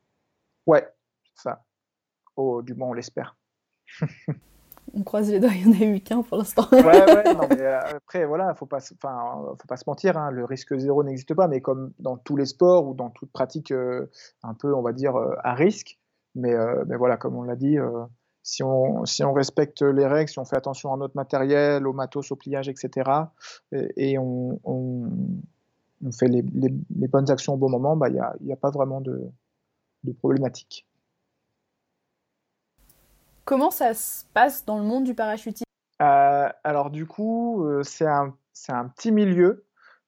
[0.66, 0.88] Ouais,
[1.36, 1.64] ça.
[2.36, 3.38] Oh, du moins, on l'espère.
[4.96, 6.68] on croise les doigts, il n'y en a eu qu'un pour l'instant.
[6.72, 10.46] ouais, ouais, non, mais euh, après, voilà, faut pas, faut pas se mentir, hein, le
[10.46, 14.10] risque zéro n'existe pas, mais comme dans tous les sports ou dans toute pratique euh,
[14.44, 16.00] un peu, on va dire, euh, à risque,
[16.34, 16.54] mais,
[16.88, 17.78] mais, voilà, comme on l'a dit,
[18.44, 21.94] si, on, si on respecte les règles, si on fait attention à notre matériel, au
[21.94, 23.10] matos, au pliage, etc.,
[23.72, 28.52] et, on, on, fait les, les, bonnes actions au bon moment, bah, il bah, n'y
[28.52, 29.32] a, a, pas vraiment de,
[30.04, 30.86] de problématique.
[33.46, 35.66] Comment ça se passe dans le monde du parachutisme?
[36.02, 38.34] Euh, Alors du coup, euh, c'est un,
[38.70, 39.66] un, petit milieu,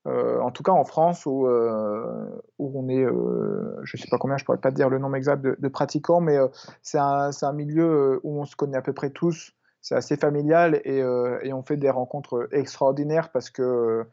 [0.08, 4.38] euh, en tout cas en France, où, où on est, je ne sais pas combien,
[4.38, 6.38] je ne pourrais pas dire le nombre exact de, pratiquants, mais
[6.82, 9.54] c'est un, un, milieu où on se connaît à peu près tous.
[9.82, 14.08] C'est assez familial et, et, on fait des rencontres extraordinaires parce que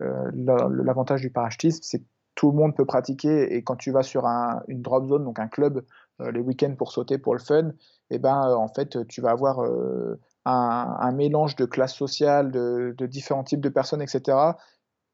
[0.00, 4.26] l'avantage du parachutisme, c'est que tout le monde peut pratiquer et quand tu vas sur
[4.26, 5.84] un, une drop zone, donc un club
[6.20, 7.68] les week-ends pour sauter pour le fun,
[8.10, 12.50] et eh ben euh, en fait tu vas avoir euh, un, mélange de classes sociales,
[12.50, 14.36] de, différents types de personnes, etc.,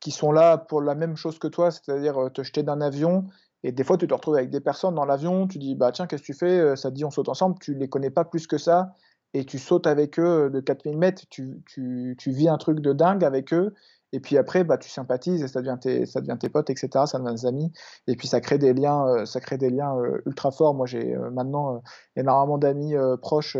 [0.01, 3.27] qui sont là pour la même chose que toi, c'est-à-dire te jeter d'un avion.
[3.63, 6.07] Et des fois, tu te retrouves avec des personnes dans l'avion, tu dis, bah tiens,
[6.07, 8.47] qu'est-ce que tu fais Ça te dit, on saute ensemble, tu les connais pas plus
[8.47, 8.95] que ça,
[9.35, 13.25] et tu sautes avec eux de 4000 mètres, tu, tu vis un truc de dingue
[13.25, 13.75] avec eux,
[14.13, 16.89] et puis après, bah, tu sympathises et ça devient tes, ça devient tes potes, etc.
[17.07, 17.73] Ça devient des amis.
[18.07, 20.75] Et puis ça crée des liens, euh, ça crée des liens euh, ultra forts.
[20.75, 21.83] Moi, j'ai euh, maintenant
[22.17, 23.57] énormément d'amis proches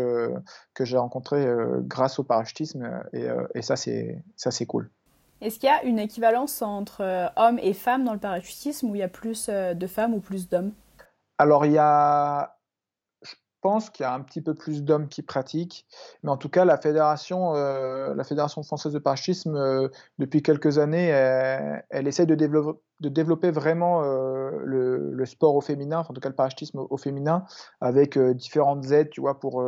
[0.73, 1.47] que j'ai rencontrés
[1.81, 3.01] grâce au parachutisme.
[3.13, 4.89] Et, et ça, c'est, ça, c'est cool.
[5.41, 8.99] Est-ce qu'il y a une équivalence entre hommes et femmes dans le parachutisme où il
[8.99, 10.71] y a plus de femmes ou plus d'hommes?
[11.37, 12.57] Alors, il y a
[13.61, 15.85] pense qu'il y a un petit peu plus d'hommes qui pratiquent,
[16.23, 19.87] mais en tout cas, la fédération, euh, la fédération française de parachutisme, euh,
[20.19, 21.07] depuis quelques années,
[21.89, 26.21] elle, essaie de développer, de développer vraiment euh, le, sport au féminin, enfin, en tout
[26.21, 27.45] cas le parachutisme au, féminin,
[27.79, 29.63] avec différentes aides, tu vois, pour,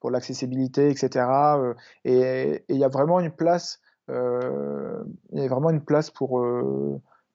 [0.00, 1.26] pour l'accessibilité, etc.
[2.04, 6.44] et il y a vraiment une place, il y a vraiment une place pour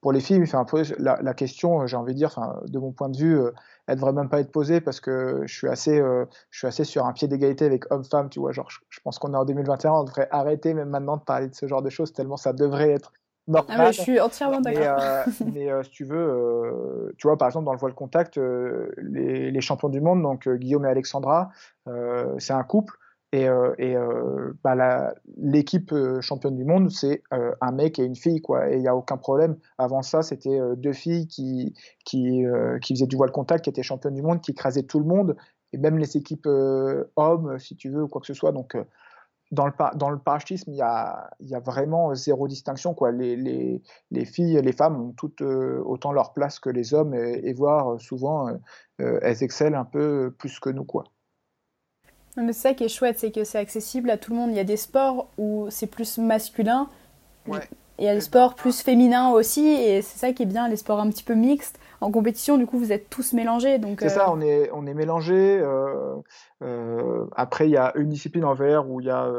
[0.01, 0.65] pour les filles, enfin,
[0.97, 3.39] la, la question, j'ai envie de dire, enfin, de mon point de vue,
[3.89, 6.83] elle devrait même pas être posée parce que je suis assez, euh, je suis assez
[6.83, 8.51] sur un pied d'égalité avec homme-femme, tu vois.
[8.51, 11.55] Genre, je, pense qu'on est en 2021, on devrait arrêter même maintenant de parler de
[11.55, 13.11] ce genre de choses tellement ça devrait être
[13.47, 13.77] normal.
[13.79, 15.01] Ah je suis entièrement d'accord.
[15.53, 19.49] Mais, euh, euh, si tu veux, tu vois, par exemple, dans le voile contact, les,
[19.49, 21.49] les, champions du monde, donc Guillaume et Alexandra,
[22.37, 22.95] c'est un couple.
[23.32, 28.41] Et, euh, euh, bah, l'équipe euh, championne du monde, c'est un mec et une fille,
[28.41, 28.71] quoi.
[28.71, 29.57] Et il n'y a aucun problème.
[29.77, 31.75] Avant ça, c'était deux filles qui,
[32.07, 35.36] faisaient du voile contact, qui étaient championnes du monde, qui écrasaient tout le monde,
[35.73, 38.51] et même les équipes hommes, si tu veux, ou quoi que ce soit.
[38.51, 38.75] Donc,
[39.51, 41.30] dans le, dans parachutisme, il y a,
[41.63, 42.95] vraiment zéro distinction.
[42.95, 43.11] Quoi.
[43.11, 47.41] Les, les, les, filles les femmes ont toutes autant leur place que les hommes, et,
[47.43, 48.49] et voire souvent,
[48.97, 50.84] elles excellent un peu plus que nous.
[50.84, 51.03] Quoi.
[52.41, 54.51] Mais c'est ça qui est chouette, c'est que c'est accessible à tout le monde.
[54.51, 56.89] Il y a des sports où c'est plus masculin.
[57.47, 60.77] il y a les sports plus féminins aussi, et c'est ça qui est bien, les
[60.77, 61.79] sports un petit peu mixtes.
[62.01, 63.77] En compétition, du coup, vous êtes tous mélangés.
[63.77, 65.61] Donc, c'est ça, on est, on est mélangés.
[67.35, 69.29] après, il y a une discipline en VR où il y a.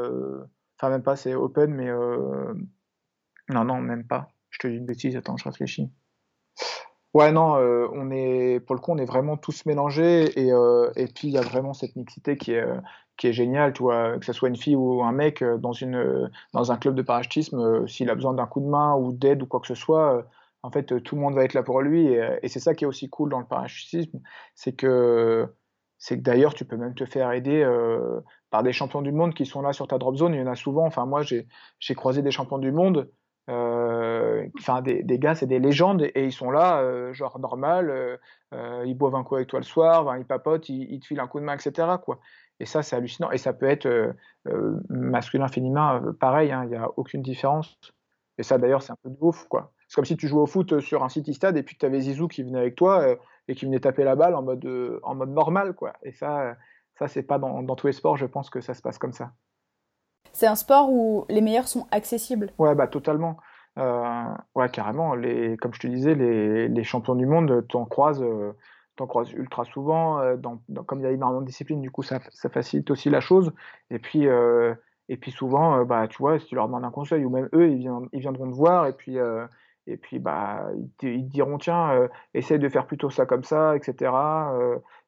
[0.77, 1.89] Enfin, même pas, c'est open, mais.
[3.49, 4.29] Non, non, même pas.
[4.49, 5.91] Je te dis une bêtise, attends, je réfléchis.
[7.13, 10.89] Ouais, non, euh, on est, pour le coup, on est vraiment tous mélangés et, euh,
[10.95, 12.65] et puis il y a vraiment cette mixité qui est,
[13.17, 15.73] qui est géniale, tu vois, que ce soit une fille ou un mec euh, dans,
[15.73, 19.41] une, dans un club de parachutisme, s'il a besoin d'un coup de main ou d'aide
[19.43, 20.25] ou quoi que ce soit,
[20.63, 22.85] en fait, tout le monde va être là pour lui et, et c'est ça qui
[22.85, 24.21] est aussi cool dans le parachutisme,
[24.55, 25.53] c'est que,
[25.97, 27.65] c'est que d'ailleurs, tu peux même te faire aider
[28.49, 30.33] par des champions du monde qui sont là sur ta drop zone.
[30.33, 30.85] Il y en a souvent.
[30.85, 33.11] Enfin, moi, j'ai croisé des champions du monde euh,
[34.57, 37.89] enfin des, des, gars, c'est des légendes et, ils sont là, euh, genre normal,
[38.53, 41.27] euh, ils boivent un coup avec toi le soir, ils papotent, ils, te filent un
[41.27, 41.87] coup de main, etc.
[42.03, 42.19] Quoi.
[42.59, 43.31] Et ça, c'est hallucinant.
[43.31, 44.15] Et ça peut être
[44.89, 47.77] masculin, féminin, pareil, hein, il n'y a aucune différence.
[48.37, 49.71] Et ça, d'ailleurs, c'est un peu de ouf, quoi.
[49.87, 51.99] C'est comme si tu jouais au foot sur un city stade et puis tu avais
[51.99, 53.05] Zizou qui venait avec toi
[53.47, 55.93] et qui venait taper la balle en mode, en mode normal, quoi.
[56.03, 56.55] Et ça,
[56.97, 59.13] ça c'est pas dans, dans tous les sports, je pense que ça se passe comme
[59.13, 59.33] ça.
[60.33, 62.51] C'est un sport où les meilleurs sont accessibles.
[62.57, 63.37] Ouais, bah totalement.
[63.77, 65.11] Euh, ouais, carrément.
[65.61, 68.53] Comme je te disais, les, champions du monde, t'en croises, euh,
[68.95, 70.19] t'en croises ultra souvent.
[70.19, 70.37] Euh,
[70.85, 72.19] comme il y a énormément de disciplines, du coup, ça,
[72.51, 73.53] facilite aussi la chose.
[73.89, 74.73] Et puis, euh,
[75.09, 77.69] et puis souvent, bah, tu vois, si tu leur demandes un conseil, ou même eux,
[77.69, 77.79] ils,
[78.19, 79.17] viendront, te voir, et puis,
[79.87, 83.75] et puis bah, ils, te, ils diront, tiens, essaye de faire plutôt ça comme ça,
[83.75, 84.11] etc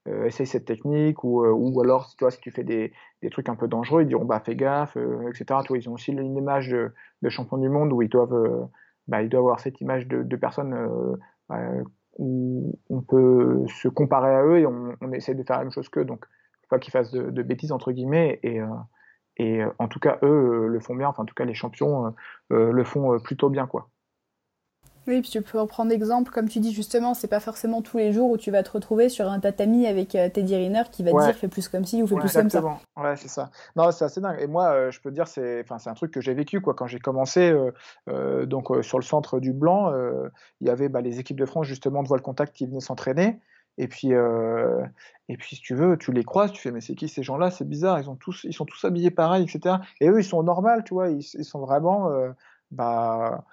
[0.08, 2.92] euh, essaye cette technique ou, euh, ou alors tu vois, si tu fais des,
[3.22, 5.62] des, trucs un peu dangereux, ils diront bah fais gaffe, euh, etc.
[5.66, 8.66] Tu ils ont aussi une image de, de champion du monde où ils doivent, euh,
[9.08, 10.76] bah, ils doivent avoir cette image de, de personnes
[11.48, 11.60] bah,
[12.18, 15.72] où on peut se comparer à eux et on, on essaie de faire la même
[15.72, 16.06] chose qu'eux.
[16.06, 18.60] Donc, faut pas qu'ils fassent de, de, bêtises entre guillemets et
[19.38, 21.08] et en tout cas, eux le font bien.
[21.08, 22.14] Enfin, en tout cas, les champions
[22.50, 23.90] le font plutôt bien, quoi.
[25.06, 27.98] Oui, puis tu peux en prendre exemple, comme tu dis justement, c'est pas forcément tous
[27.98, 31.04] les jours où tu vas te retrouver sur un tatami avec euh, Teddy Riner qui
[31.04, 32.62] va te dire fais plus comme ci ou fais plus comme ça.
[32.96, 33.52] Ouais, c'est ça.
[33.76, 34.40] Non, c'est assez dingue.
[34.40, 36.62] Et moi, euh, je peux te dire, c'est, enfin, c'est un truc que j'ai vécu
[36.62, 36.74] quoi.
[36.74, 37.54] Quand j'ai commencé,
[38.08, 39.92] euh, donc sur le centre du Blanc,
[40.62, 43.40] il y avait bah, les équipes de France justement de voile contact qui venaient s'entraîner.
[43.78, 47.10] Et puis, et puis, si tu veux, tu les croises, tu fais, mais c'est qui
[47.10, 47.52] ces gens-là?
[47.52, 49.78] C'est bizarre, ils, ont tous, ils sont tous habillés pareil, etc.
[50.00, 52.10] Et eux, ils sont normaux, tu vois, ils, ils sont vraiment,
[52.72, 53.44] bah,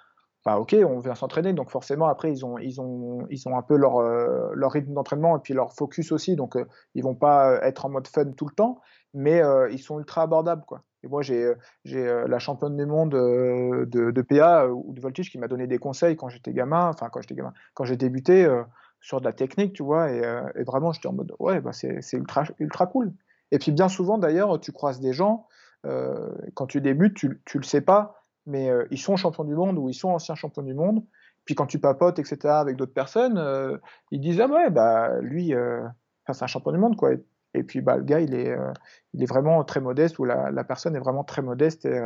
[0.43, 3.61] bah ok, on vient s'entraîner, donc forcément après ils ont ils ont ils ont un
[3.61, 6.65] peu leur euh, leur rythme d'entraînement et puis leur focus aussi, donc euh,
[6.95, 8.81] ils vont pas être en mode fun tout le temps,
[9.13, 10.81] mais euh, ils sont ultra abordables quoi.
[11.03, 11.53] Et moi j'ai
[11.85, 15.77] j'ai la championne du monde de, de PA ou de voltige qui m'a donné des
[15.77, 18.47] conseils quand j'étais gamin, enfin quand j'étais gamin, quand j'ai débuté
[18.99, 20.21] sur de la technique, tu vois, et,
[20.55, 23.13] et vraiment j'étais en mode ouais bah c'est c'est ultra ultra cool.
[23.51, 25.47] Et puis bien souvent d'ailleurs tu croises des gens
[26.53, 29.77] quand tu débutes tu tu le sais pas mais euh, ils sont champions du monde
[29.77, 31.03] ou ils sont anciens champions du monde.
[31.45, 33.77] Puis quand tu papotes, etc., avec d'autres personnes, euh,
[34.11, 35.81] ils disent Ah ouais, bah lui, euh,
[36.31, 37.11] c'est un champion du monde, quoi.
[37.53, 38.55] Et, puis bah, le gars, il est,
[39.13, 42.01] il est vraiment très modeste, ou la, la, personne est vraiment très modeste, et,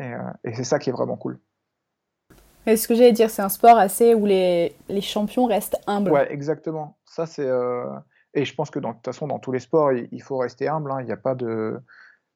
[0.00, 1.38] et, et c'est ça qui est vraiment cool.
[2.66, 6.10] Et ce que j'allais dire, c'est un sport assez où les, les, champions restent humbles.
[6.10, 6.98] Ouais, exactement.
[7.04, 7.48] Ça, c'est.
[8.34, 10.90] Et je pense que de toute façon, dans tous les sports, il, faut rester humble.
[10.90, 11.00] Hein.
[11.00, 11.80] Il n'y a pas de.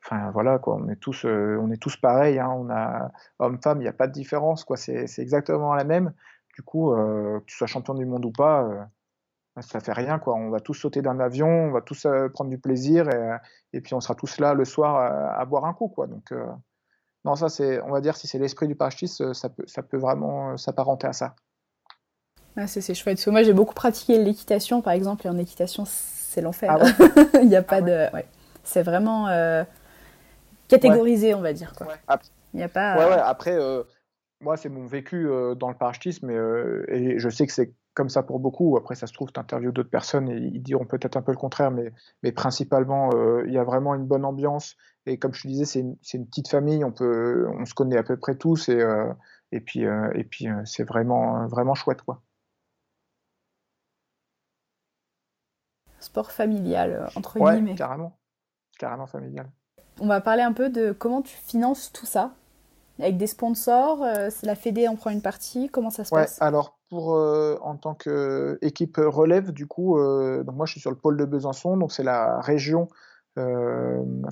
[0.05, 2.39] Enfin voilà quoi, on est tous, euh, on est tous pareils.
[2.39, 4.77] Hein, on a homme-femme, il n'y a pas de différence quoi.
[4.77, 6.13] C'est, exactement la même.
[6.55, 8.83] Du coup, euh, que tu sois champion du monde ou pas, euh,
[9.61, 10.35] ça fait rien quoi.
[10.35, 13.37] On va tous sauter d'un avion, on va tous prendre du plaisir et,
[13.75, 14.97] et, puis on sera tous là le soir
[15.39, 16.07] à, boire un coup quoi.
[16.07, 16.33] Donc
[17.27, 19.99] non ça c'est, on va dire si c'est l'esprit du parachutisme, ça peut, ça peut
[19.99, 21.35] vraiment s'apparenter à ça.
[22.57, 23.17] Ah, c'est, chouette.
[23.17, 26.79] Parce que moi j'ai beaucoup pratiqué l'équitation par exemple et en équitation c'est l'enfer.
[26.81, 27.05] Ah
[27.43, 28.27] il n'y a pas ah de, ouais.
[28.65, 29.29] c'est vraiment
[30.71, 31.75] catégorisé, on va dire.
[31.75, 31.89] Quoi.
[32.55, 32.97] Il y a pas.
[32.97, 33.21] Ouais, ouais.
[33.21, 33.83] Après, euh,
[34.41, 38.09] moi, c'est mon vécu euh, dans le parachutisme euh, et je sais que c'est comme
[38.09, 38.77] ça pour beaucoup.
[38.77, 41.39] Après, ça se trouve, tu interviews d'autres personnes et ils diront peut-être un peu le
[41.39, 41.93] contraire, mais,
[42.23, 43.11] mais principalement,
[43.45, 44.77] il y a vraiment une bonne ambiance.
[45.07, 47.97] Et comme je te disais, c'est une, une, petite famille, on, peut, on se connaît
[47.97, 48.81] à peu près tous et,
[49.51, 52.03] et puis, et puis c'est vraiment, vraiment chouette.
[52.03, 52.23] Quoi.
[55.99, 57.75] Sport familial, entre ouais, guillemets.
[57.75, 58.19] Carrément,
[58.79, 59.51] carrément familial.
[60.01, 62.33] On va parler un peu de comment tu finances tout ça
[63.01, 66.41] avec des sponsors, euh, la Fédé en prend une partie, comment ça se ouais, passe?
[66.41, 70.91] Alors pour euh, en tant qu'équipe relève, du coup, euh, donc moi je suis sur
[70.91, 72.89] le pôle de Besançon, donc c'est la région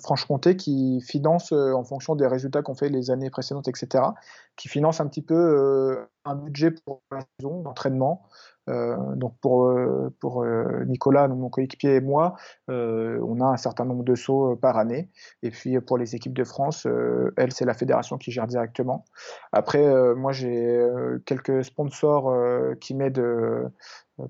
[0.03, 4.05] Franche-Comté qui finance en fonction des résultats qu'on fait les années précédentes, etc.,
[4.55, 8.23] qui finance un petit peu un budget pour la saison d'entraînement.
[8.69, 12.37] Euh, donc pour, euh, pour euh, Nicolas, mon coéquipier et moi,
[12.69, 15.11] on a un certain nombre de sauts par année.
[15.43, 16.87] Et puis pour les équipes de France,
[17.37, 19.05] elle, c'est la fédération qui gère directement.
[19.53, 20.87] Après, moi, j'ai
[21.25, 22.35] quelques sponsors
[22.81, 23.71] qui m'aident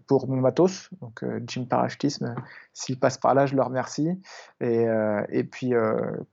[0.07, 2.34] pour mon matos, donc Jim Parachutisme,
[2.74, 4.11] s'il passe par là, je le remercie.
[4.61, 4.86] Et,
[5.30, 5.72] et puis,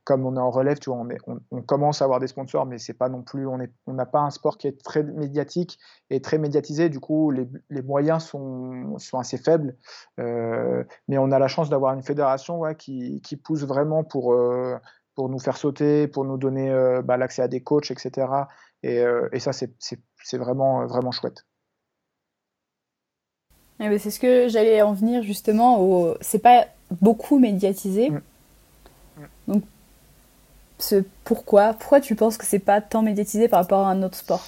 [0.04, 1.04] comme on est en relève, tu vois,
[1.52, 4.20] on, commence à avoir des sponsors, mais c'est pas non plus, on n'a on pas
[4.20, 5.55] un sport qui est très médiatique
[6.10, 6.90] et très médiatisé.
[6.90, 9.76] Du coup, les, les moyens sont, sont assez faibles.
[10.18, 14.36] mais on a la chance d'avoir une fédération ouais, qui, qui, pousse vraiment pour,
[15.16, 16.70] pour nous faire sauter, pour nous donner
[17.04, 18.28] bah, l'accès à des coachs, etc.
[18.84, 21.46] Et, et ça, c'est vraiment, vraiment chouette.
[23.80, 25.82] Eh c'est ce que j'allais en venir justement.
[25.82, 26.16] Au...
[26.22, 26.66] C'est pas
[27.02, 28.10] beaucoup médiatisé.
[28.10, 28.22] Mm.
[29.48, 29.64] Donc,
[30.80, 31.04] ce...
[31.24, 34.46] pourquoi Pourquoi tu penses que c'est pas tant médiatisé par rapport à un autre sport?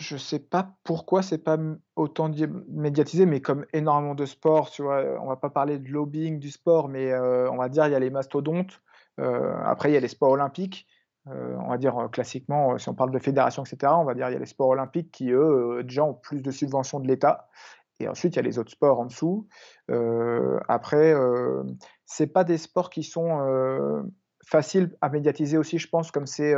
[0.00, 1.58] Je sais pas pourquoi c'est pas
[1.96, 2.30] autant
[2.68, 6.50] médiatisé, mais comme énormément de sports, tu vois, on va pas parler de lobbying du
[6.50, 8.80] sport, mais euh, on va dire il y a les mastodontes.
[9.20, 10.86] Euh, après, il y a les sports olympiques.
[11.28, 14.14] Euh, on va dire euh, classiquement, euh, si on parle de fédération, etc., on va
[14.14, 17.06] dire il y a les sports olympiques qui, eux, déjà ont plus de subventions de
[17.06, 17.48] l'État.
[18.00, 19.46] Et ensuite, il y a les autres sports en dessous.
[20.68, 21.62] après, euh,
[22.06, 24.02] c'est pas des sports qui sont
[24.46, 26.54] faciles à médiatiser aussi, je pense, comme c'est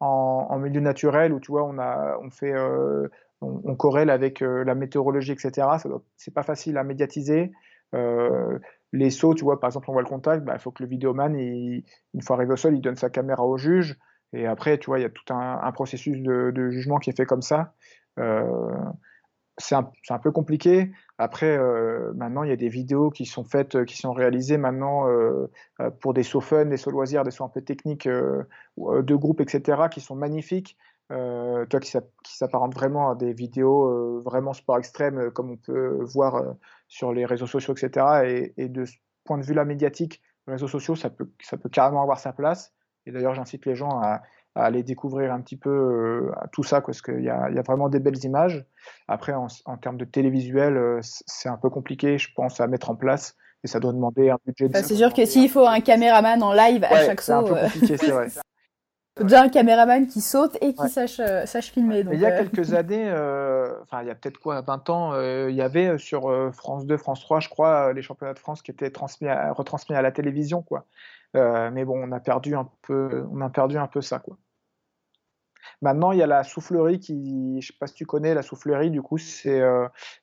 [0.00, 2.54] en, milieu naturel où tu vois, on a, on fait,
[3.40, 5.66] on, corrèle avec la météorologie, etc.
[6.16, 7.52] C'est pas facile à médiatiser
[8.92, 10.88] les sauts, tu vois, par exemple, on voit le contact, bah, il faut que le
[10.88, 13.96] vidéoman, une fois arrivé au sol, il donne sa caméra au juge.
[14.32, 17.26] Et après, tu vois, il y a tout un, processus de, jugement qui est fait
[17.26, 17.74] comme ça.
[19.72, 20.90] Euh, c'est un, peu compliqué.
[21.18, 25.08] Après, euh, maintenant, il y a des vidéos qui sont faites, qui sont réalisées maintenant
[25.08, 25.50] euh,
[26.00, 29.88] pour des sauts fun, des sauts loisirs, des sauts un peu techniques de groupe, etc.,
[29.90, 30.76] qui sont magnifiques.
[31.10, 31.90] Euh, toi qui,
[32.24, 36.54] s'apparente vraiment à des vidéos euh, vraiment sport extrême, euh, comme on peut voir
[36.86, 38.52] sur les réseaux sociaux, etc.
[38.56, 38.94] Et, de ce
[39.24, 42.72] point de vue-là médiatique, les réseaux sociaux, ça peut carrément avoir sa place.
[43.06, 44.22] Et d'ailleurs, j'incite les gens à,
[44.64, 48.24] aller découvrir un petit peu tout ça, parce qu'il y, y, a vraiment des belles
[48.24, 48.64] images.
[49.08, 53.36] Après, en, termes de télévisuel, c'est un peu compliqué, je pense, à mettre en place.
[53.62, 54.68] Et ça doit demander un budget.
[54.68, 57.46] Bah, c'est sûr que s'il faut un caméraman en live à chaque saut.
[57.46, 58.28] C'est compliqué, c'est vrai.
[59.24, 62.04] déjà un caméraman qui saute et qui sache, euh, sache filmer.
[62.12, 62.38] il y a euh.
[62.38, 66.52] quelques années, euh, enfin il y a peut-être quoi, 20 ans, il y avait sur
[66.54, 70.02] France 2, France 3, je crois, les championnats de France qui étaient transmis retransmis à
[70.02, 70.86] la télévision, quoi.
[71.34, 74.36] mais bon, on a perdu un peu, on a perdu un peu ça, quoi.
[75.82, 78.90] Maintenant, il y a la soufflerie qui, je sais pas si tu connais la soufflerie,
[78.90, 79.62] du coup, c'est,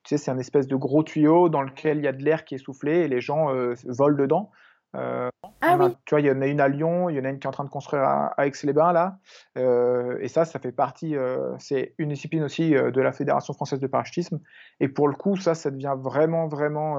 [0.04, 2.46] tu sais, c'est un espèce de gros tuyau dans lequel il y a de l'air
[2.46, 3.48] qui est soufflé et les gens
[3.86, 4.52] volent dedans.
[4.96, 5.30] Euh,
[5.62, 5.96] ah oui.
[6.06, 7.46] Tu vois, il y en a une à Lyon, il y en a une qui
[7.46, 9.18] est en train de construire à, Aix-les-Bains là.
[9.58, 13.80] Euh, et ça, ça fait partie, euh, c'est une discipline aussi de la Fédération française
[13.80, 14.40] de parachutisme.
[14.80, 16.98] Et pour le coup, ça, ça devient vraiment, vraiment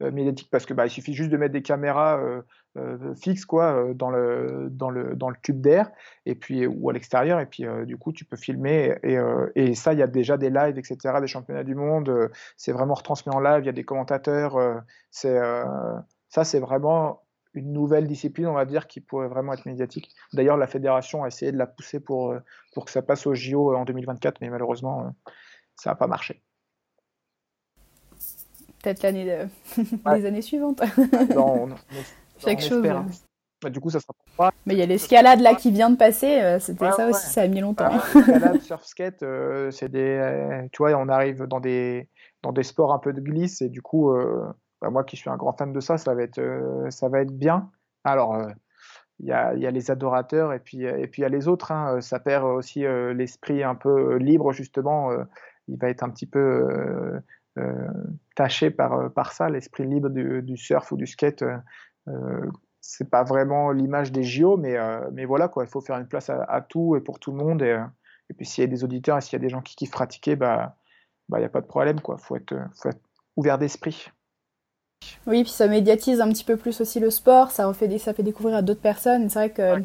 [0.00, 2.20] médiatique parce que bah, il suffit juste de mettre des caméras
[3.20, 5.90] fixes quoi dans le dans le dans le tube d'air
[6.24, 9.18] et puis ou à l'extérieur et puis du coup tu peux filmer et,
[9.56, 12.94] et ça il y a déjà des lives etc des championnats du monde c'est vraiment
[12.94, 14.56] retransmis en live il y a des commentateurs
[15.10, 15.38] c'est
[16.30, 17.22] ça, c'est vraiment
[17.54, 20.14] une nouvelle discipline, on va dire, qui pourrait vraiment être médiatique.
[20.32, 22.38] D'ailleurs, la fédération a essayé de la pousser pour, euh,
[22.72, 25.32] pour que ça passe au JO en 2024, mais malheureusement, euh,
[25.74, 26.42] ça n'a pas marché.
[28.82, 29.82] Peut-être l'année de...
[30.14, 30.80] les années suivantes.
[31.34, 31.68] non, on,
[32.38, 32.86] Chaque chose.
[32.86, 33.06] Hein.
[33.62, 34.50] Bah, du coup, ça sera pas.
[34.64, 36.40] Mais il y a l'escalade là qui vient de passer.
[36.40, 37.90] Euh, c'était ça aussi, ça a mis longtemps.
[38.14, 39.24] l'escalade, surf skate,
[39.70, 40.68] c'est des.
[40.72, 42.08] tu vois, on arrive dans des
[42.42, 44.10] dans des sports un peu de glisse et du coup,
[44.80, 47.20] bah, moi qui suis un grand fan de ça, ça va être, euh, ça va
[47.20, 47.70] être bien.
[48.04, 48.48] Alors, euh,
[49.20, 51.48] il y, a, y, a, les adorateurs et puis et puis il y a les
[51.48, 51.72] autres.
[51.72, 52.00] Hein.
[52.00, 55.10] Ça perd aussi euh, l'esprit un peu libre justement.
[55.68, 56.66] il va être un petit peu
[58.36, 61.44] taché par par ça, l'esprit libre du, surf ou du skate.
[62.80, 64.76] c'est pas vraiment l'image des JO, mais
[65.12, 65.64] mais voilà quoi.
[65.64, 67.62] Il faut faire une place à, tout et pour tout le monde.
[67.62, 67.78] Et,
[68.30, 69.90] et puis s'il y a des auditeurs et s'il y a des gens qui kiffent
[69.90, 70.76] pratiquer, bah
[71.28, 72.16] bah il y a pas de problème quoi.
[72.18, 73.02] Faut être faut être
[73.36, 74.10] ouvert d'esprit.
[75.26, 78.22] Oui, puis ça médiatise un petit peu plus aussi le sport, ça, refait, ça fait
[78.22, 79.28] découvrir à d'autres personnes.
[79.28, 79.82] C'est vrai que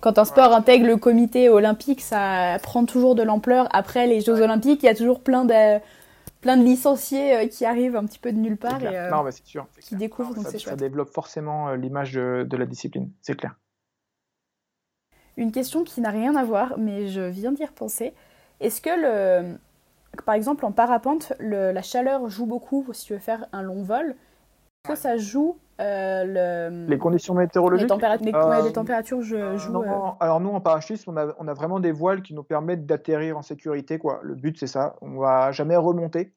[0.00, 3.68] quand un sport intègre le comité olympique, ça prend toujours de l'ampleur.
[3.72, 5.78] Après les Jeux olympiques, il y a toujours plein de,
[6.42, 9.24] plein de licenciés euh, qui arrivent un petit peu de nulle part et euh, non,
[9.30, 10.74] sûr, qui découvrent, donc c'est chouette.
[10.74, 13.56] Ça développe forcément euh, l'image de, la discipline, c'est clair.
[15.38, 18.12] Une question qui n'a rien à voir, mais je viens d'y repenser.
[18.60, 19.56] Est-ce que le,
[20.26, 24.10] par exemple, en parapente, la chaleur joue beaucoup si tu veux faire un long vol?
[24.10, 26.86] Est-ce que ça joue euh, le...
[26.86, 29.72] Les conditions météorologiques les, Euh, les températures je, jouent.
[29.72, 32.42] Non, euh, alors nous en parachutisme, on a, on a vraiment des voiles qui nous
[32.42, 33.98] permettent d'atterrir en sécurité.
[33.98, 34.20] Quoi.
[34.22, 36.34] Le but c'est ça, on va jamais remonter.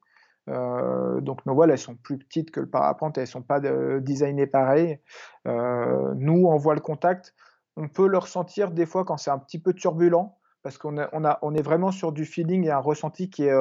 [0.48, 4.00] Euh, donc nos voiles elles sont plus petites que le parapente, elles sont pas de,
[4.00, 4.98] designées pareil.
[5.44, 7.34] Nous en voile contact,
[7.76, 11.22] on peut le ressentir des fois quand c'est un petit peu turbulent parce qu'on on
[11.42, 13.54] on est vraiment sur du feeling et un ressenti qui est,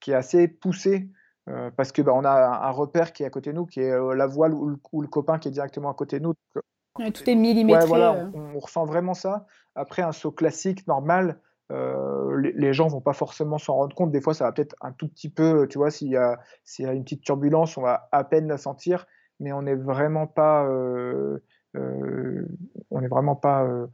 [0.00, 1.08] qui est assez poussé.
[1.48, 3.80] Euh, parce que bah, on a un, repère qui est à côté de nous, qui
[3.80, 6.24] est euh, la voile ou le, ou le copain qui est directement à côté de
[6.24, 6.34] nous.
[6.54, 6.64] Donc,
[6.98, 7.82] ouais, tout est millimétré.
[7.82, 8.30] Ouais, voilà, euh.
[8.34, 9.46] on, on ressent vraiment ça.
[9.74, 11.38] Après, un saut classique, normal,
[11.72, 14.12] euh, les, les gens vont pas forcément s'en rendre compte.
[14.12, 16.84] Des fois, ça va peut-être un tout petit peu, tu vois, s'il y a, s'il
[16.84, 19.06] y a une petite turbulence, on va à peine la sentir,
[19.40, 21.38] mais on n'est vraiment pas, euh,
[21.76, 22.46] euh,
[22.90, 23.86] on n'est vraiment pas euh,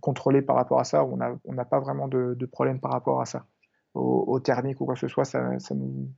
[0.00, 1.04] contrôlé par rapport à ça.
[1.04, 3.46] On n'a on pas vraiment de, de problème par rapport à ça.
[3.94, 6.08] Au, au thermique ou quoi que ce soit, ça, ça nous,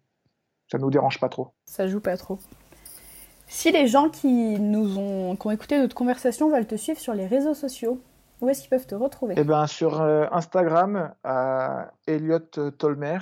[0.73, 1.53] ça nous dérange pas trop.
[1.67, 2.39] Ça joue pas trop.
[3.47, 7.13] Si les gens qui nous ont, qui ont écouté notre conversation veulent te suivre sur
[7.13, 8.01] les réseaux sociaux,
[8.41, 9.35] où est-ce qu'ils peuvent te retrouver?
[9.37, 12.39] Eh ben, sur euh, Instagram, à Elliot
[12.79, 13.19] Tolmer.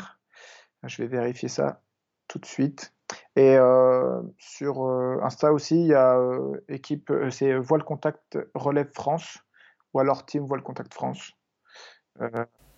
[0.84, 1.82] Je vais vérifier ça
[2.28, 2.94] tout de suite.
[3.34, 6.16] Et euh, sur euh, Insta aussi, il y a
[6.68, 9.38] équipe, c'est Voile Contact Relève France,
[9.92, 11.32] ou alors Team Voile Contact France.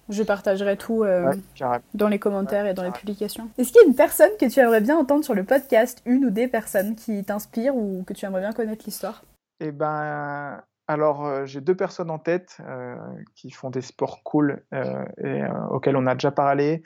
[0.09, 3.48] Je partagerai tout euh, ouais, dans les commentaires et dans les publications.
[3.57, 6.24] Est-ce qu'il y a une personne que tu aimerais bien entendre sur le podcast, une
[6.26, 9.24] ou des personnes qui t'inspirent ou que tu aimerais bien connaître l'histoire?
[9.61, 12.96] Eh ben, alors euh, j'ai deux personnes en tête euh,
[13.34, 16.82] qui font des sports cool et auxquels on a déjà parlé.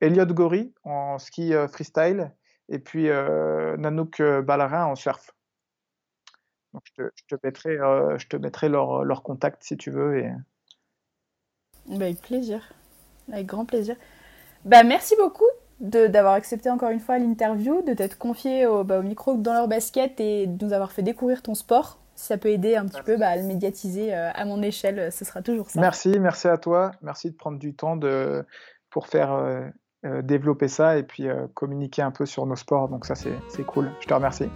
[0.00, 2.32] Elliot Gori en ski freestyle
[2.68, 5.30] et puis Nanook euh, Ballarin en surf.
[6.72, 10.18] Donc je te, je te mettrai, je te mettrai leur, leur contact si tu veux.
[10.18, 10.32] Et...
[11.88, 12.60] Bah, Avec plaisir,
[13.32, 13.96] avec grand plaisir.
[14.64, 15.44] Bah merci beaucoup
[15.80, 19.52] de- d'avoir accepté encore une fois l'interview, de t'être confié au, bah, au micro dans
[19.52, 21.98] leur basket et de nous avoir fait découvrir ton sport.
[22.14, 24.98] Si ça peut aider un petit peu bah, à le médiatiser euh, à mon échelle,
[24.98, 25.80] euh, ce sera toujours ça.
[25.80, 26.92] Merci, merci à toi.
[27.02, 28.44] Merci de prendre du temps de,
[28.90, 29.62] pour faire euh,
[30.04, 32.88] euh, développer ça et puis euh, communiquer un peu sur nos sports.
[32.88, 33.90] Donc ça c'est c'est cool.
[34.00, 34.48] Je te remercie.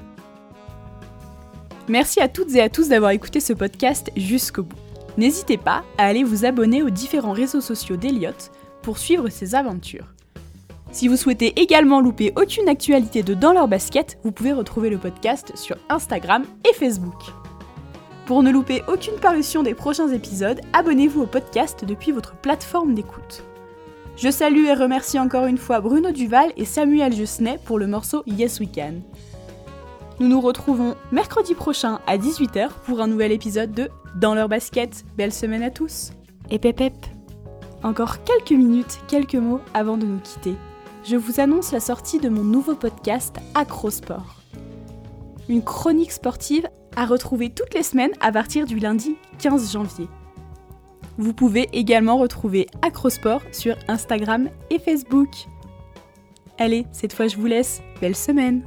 [1.89, 4.77] Merci à toutes et à tous d'avoir écouté ce podcast jusqu'au bout.
[5.17, 8.51] N'hésitez pas à aller vous abonner aux différents réseaux sociaux d'Eliott
[8.83, 10.13] pour suivre ses aventures.
[10.93, 14.99] Si vous souhaitez également louper aucune actualité de Dans leur basket, vous pouvez retrouver le
[14.99, 17.21] podcast sur Instagram et Facebook.
[18.27, 23.45] Pour ne louper aucune parution des prochains épisodes, abonnez-vous au podcast depuis votre plateforme d'écoute.
[24.17, 28.23] Je salue et remercie encore une fois Bruno Duval et Samuel Jusnet pour le morceau
[28.27, 29.03] Yes We Can.
[30.19, 35.05] Nous nous retrouvons mercredi prochain à 18h pour un nouvel épisode de Dans leur basket.
[35.19, 36.13] Belle semaine à tous.
[36.51, 36.95] Et pep
[37.83, 40.55] Encore quelques minutes, quelques mots avant de nous quitter.
[41.05, 44.41] Je vous annonce la sortie de mon nouveau podcast Acrosport.
[45.51, 50.09] Une chronique sportive à retrouver toutes les semaines à partir du lundi 15 janvier.
[51.19, 55.29] Vous pouvez également retrouver Acrosport sur Instagram et Facebook.
[56.59, 57.83] Allez, cette fois je vous laisse.
[58.01, 58.65] Belle semaine